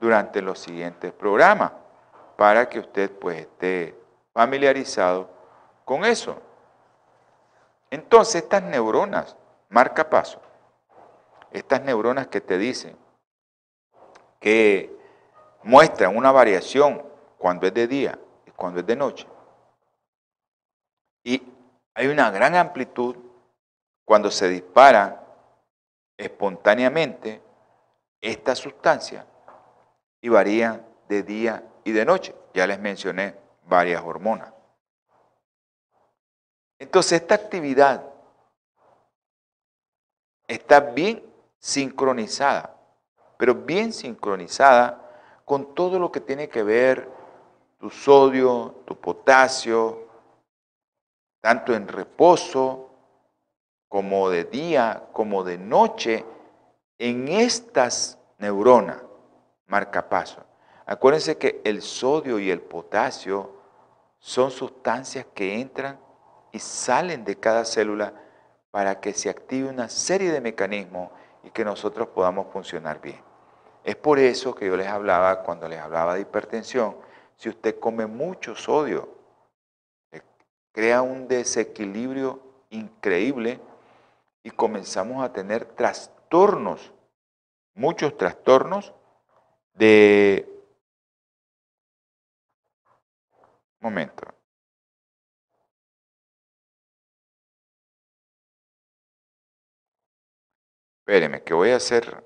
[0.00, 1.72] durante los siguientes programas,
[2.36, 3.98] para que usted pues esté
[4.32, 5.28] familiarizado
[5.84, 6.40] con eso.
[7.90, 9.36] Entonces estas neuronas,
[9.68, 10.40] marca paso,
[11.52, 12.96] estas neuronas que te dicen
[14.40, 14.94] que
[15.62, 17.02] muestran una variación
[17.38, 19.26] cuando es de día y cuando es de noche,
[21.22, 21.42] y
[21.94, 23.16] hay una gran amplitud
[24.04, 25.24] cuando se dispara
[26.18, 27.40] espontáneamente
[28.20, 29.26] esta sustancia
[30.20, 32.34] y varían de día y de noche.
[32.54, 34.52] Ya les mencioné varias hormonas.
[36.78, 38.04] Entonces esta actividad
[40.46, 41.22] está bien
[41.58, 42.76] sincronizada,
[43.36, 45.00] pero bien sincronizada
[45.44, 47.10] con todo lo que tiene que ver
[47.78, 50.08] tu sodio, tu potasio,
[51.40, 52.90] tanto en reposo
[53.88, 56.24] como de día, como de noche,
[56.98, 59.02] en estas neuronas
[59.66, 60.44] marcapasos.
[60.86, 63.52] Acuérdense que el sodio y el potasio
[64.18, 65.98] son sustancias que entran
[66.52, 68.12] y salen de cada célula
[68.70, 71.10] para que se active una serie de mecanismos
[71.42, 73.20] y que nosotros podamos funcionar bien.
[73.82, 76.96] Es por eso que yo les hablaba, cuando les hablaba de hipertensión,
[77.36, 79.08] si usted come mucho sodio,
[80.72, 83.60] crea un desequilibrio increíble
[84.42, 86.92] y comenzamos a tener trastornos,
[87.74, 88.92] muchos trastornos
[89.74, 90.53] de...
[93.84, 94.34] Momento.
[101.06, 102.24] Espéreme, que voy a hacer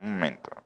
[0.00, 0.59] Un momento.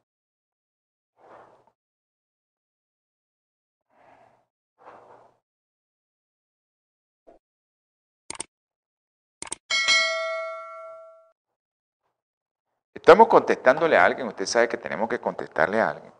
[13.04, 16.10] Estamos contestándole a alguien, usted sabe que tenemos que contestarle a alguien.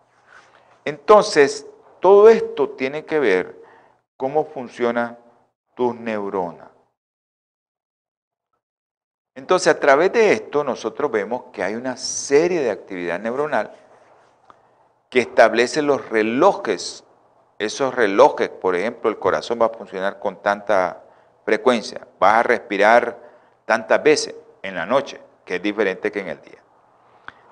[0.85, 1.67] Entonces,
[1.99, 3.59] todo esto tiene que ver
[4.19, 5.19] cómo funcionan
[5.75, 6.69] tus neuronas.
[9.35, 13.73] Entonces, a través de esto nosotros vemos que hay una serie de actividad neuronal
[15.09, 17.03] que establece los relojes.
[17.59, 21.03] Esos relojes, por ejemplo, el corazón va a funcionar con tanta
[21.47, 23.19] frecuencia, vas a respirar
[23.65, 26.64] tantas veces en la noche, que es diferente que en el día.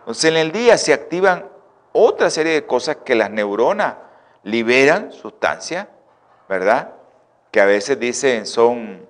[0.02, 1.48] Entonces, en el día se activan
[1.92, 3.94] otra serie de cosas que las neuronas
[4.42, 5.86] liberan sustancias,
[6.48, 6.94] ¿verdad?
[7.52, 9.06] Que a veces dicen son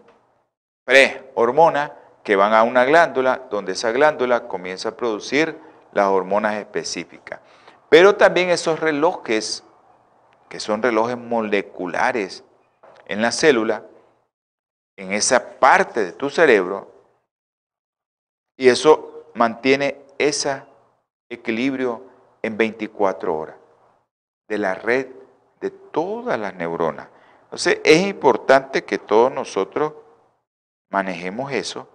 [0.84, 5.58] prehormonas que van a una glándula donde esa glándula comienza a producir
[5.92, 7.40] las hormonas específicas.
[7.88, 9.64] Pero también esos relojes,
[10.48, 12.44] que son relojes moleculares
[13.06, 13.84] en la célula,
[14.96, 16.90] en esa parte de tu cerebro,
[18.56, 20.62] y eso mantiene ese
[21.32, 22.02] equilibrio
[22.42, 23.56] en 24 horas
[24.48, 25.08] de la red
[25.60, 27.08] de todas las neuronas.
[27.44, 29.94] Entonces es importante que todos nosotros
[30.90, 31.88] manejemos eso,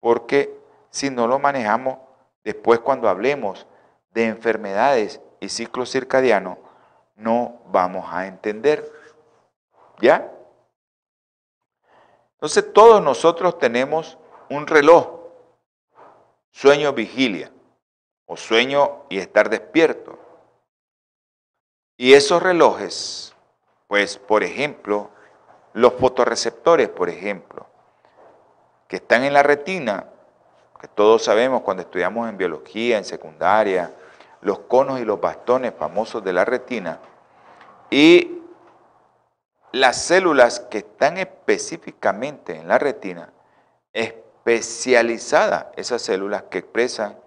[0.00, 0.54] porque
[0.90, 1.98] si no lo manejamos,
[2.44, 3.66] después cuando hablemos
[4.10, 6.58] de enfermedades y ciclo circadiano,
[7.14, 8.92] no vamos a entender.
[10.00, 10.30] ¿Ya?
[12.34, 14.18] Entonces todos nosotros tenemos
[14.50, 15.08] un reloj,
[16.50, 17.50] sueño vigilia,
[18.26, 20.18] o sueño y estar despierto.
[21.96, 23.34] Y esos relojes,
[23.88, 25.10] pues por ejemplo,
[25.72, 27.66] los fotorreceptores, por ejemplo,
[28.88, 30.08] que están en la retina,
[30.80, 33.94] que todos sabemos cuando estudiamos en biología, en secundaria,
[34.42, 37.00] los conos y los bastones famosos de la retina,
[37.90, 38.42] y
[39.72, 43.32] las células que están específicamente en la retina,
[43.92, 47.18] especializadas, esas células que expresan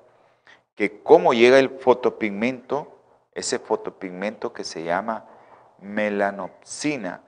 [0.80, 3.01] que cómo llega el fotopigmento,
[3.34, 5.25] ese fotopigmento que se llama
[5.82, 7.21] melanopsina,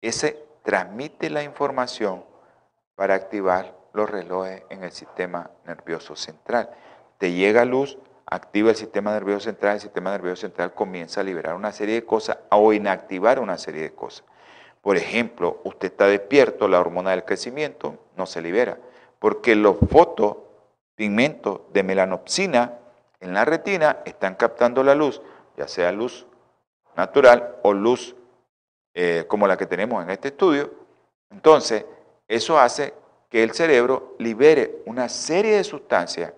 [0.00, 2.24] ese transmite la información
[2.94, 6.70] para activar los relojes en el sistema nervioso central.
[7.18, 11.56] Te llega luz, activa el sistema nervioso central, el sistema nervioso central comienza a liberar
[11.56, 14.24] una serie de cosas o inactivar una serie de cosas.
[14.80, 18.78] Por ejemplo, usted está despierto, la hormona del crecimiento no se libera,
[19.18, 19.76] porque los
[20.94, 22.78] fotopigmentos de melanopsina
[23.20, 25.20] en la retina están captando la luz,
[25.56, 26.26] ya sea luz
[26.96, 28.14] natural o luz
[28.94, 30.70] eh, como la que tenemos en este estudio.
[31.30, 31.84] Entonces,
[32.28, 32.94] eso hace
[33.28, 36.32] que el cerebro libere una serie de sustancias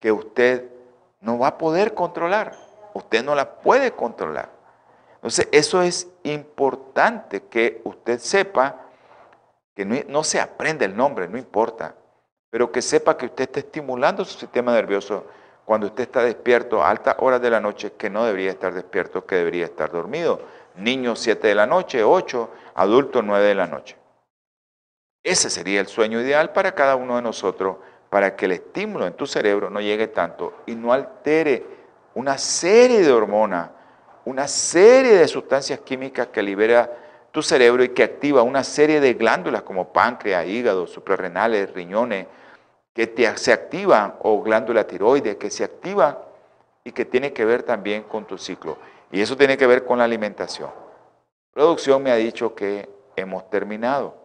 [0.00, 0.68] que usted
[1.20, 2.56] no va a poder controlar.
[2.94, 4.50] Usted no la puede controlar.
[5.16, 8.86] Entonces, eso es importante que usted sepa,
[9.76, 11.94] que no, se aprende el nombre, no importa,
[12.50, 15.26] pero que sepa que usted está estimulando su sistema nervioso
[15.64, 19.26] cuando usted está despierto a altas horas de la noche, que no debería estar despierto,
[19.26, 20.40] que debería estar dormido.
[20.76, 23.96] Niños 7 de la noche, 8, adultos 9 de la noche.
[25.22, 27.76] Ese sería el sueño ideal para cada uno de nosotros,
[28.08, 31.66] para que el estímulo en tu cerebro no llegue tanto y no altere
[32.14, 33.68] una serie de hormonas,
[34.24, 36.90] una serie de sustancias químicas que libera
[37.32, 42.26] tu cerebro y que activa una serie de glándulas como páncreas, hígado, suprarrenales, riñones,
[42.94, 46.18] que se activan, o glándula tiroides, que se activan
[46.82, 48.76] y que tiene que ver también con tu ciclo.
[49.12, 50.70] Y eso tiene que ver con la alimentación.
[51.52, 54.16] Producción me ha dicho que hemos terminado.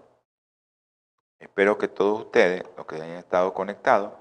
[1.39, 4.13] Espero que todos ustedes, los que hayan estado conectados,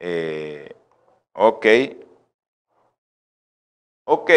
[0.00, 0.74] eh,
[1.34, 1.66] ok,
[4.04, 4.30] ok,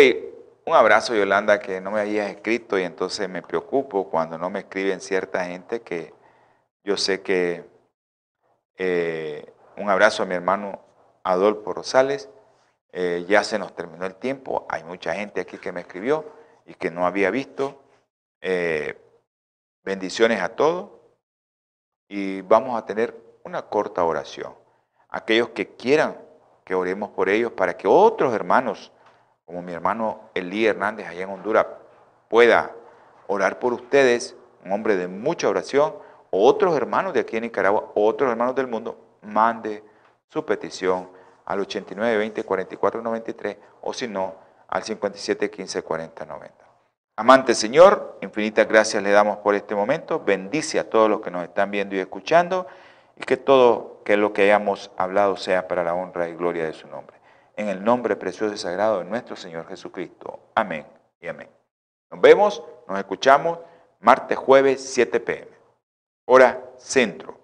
[0.65, 4.59] un abrazo Yolanda que no me habías escrito y entonces me preocupo cuando no me
[4.59, 6.13] escriben cierta gente que
[6.83, 7.65] yo sé que
[8.77, 10.79] eh, un abrazo a mi hermano
[11.23, 12.29] Adolfo Rosales,
[12.91, 16.25] eh, ya se nos terminó el tiempo, hay mucha gente aquí que me escribió
[16.65, 17.83] y que no había visto.
[19.83, 20.91] bendiciones a todos
[22.07, 24.55] y vamos a tener una corta oración.
[25.09, 26.17] Aquellos que quieran
[26.63, 28.91] que oremos por ellos para que otros hermanos,
[29.49, 31.65] como mi hermano Elí Hernández allá en Honduras,
[32.27, 32.71] pueda
[33.25, 35.95] orar por ustedes, un hombre de mucha oración,
[36.29, 39.83] o otros hermanos de aquí en Nicaragua, otros hermanos del mundo, mande
[40.27, 41.09] su petición
[41.45, 44.35] al 89 20 44 93 o si no
[44.67, 46.53] al 57 15 40 90.
[47.15, 50.19] Amante Señor, infinitas gracias le damos por este momento.
[50.23, 52.67] Bendice a todos los que nos están viendo y escuchando
[53.15, 56.87] y que todo lo que hayamos hablado sea para la honra y gloria de su
[56.87, 57.18] nombre.
[57.59, 60.39] En el nombre precioso y sagrado de nuestro Señor Jesucristo.
[60.55, 60.85] Amén
[61.19, 61.49] y amén.
[62.09, 63.59] Nos vemos, nos escuchamos
[63.99, 65.49] martes, jueves, 7 pm.
[66.23, 67.37] Hora centro.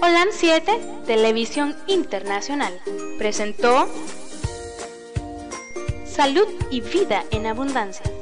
[0.00, 2.72] Holan 7, Televisión Internacional,
[3.18, 3.86] presentó
[6.06, 8.21] Salud y Vida en Abundancia.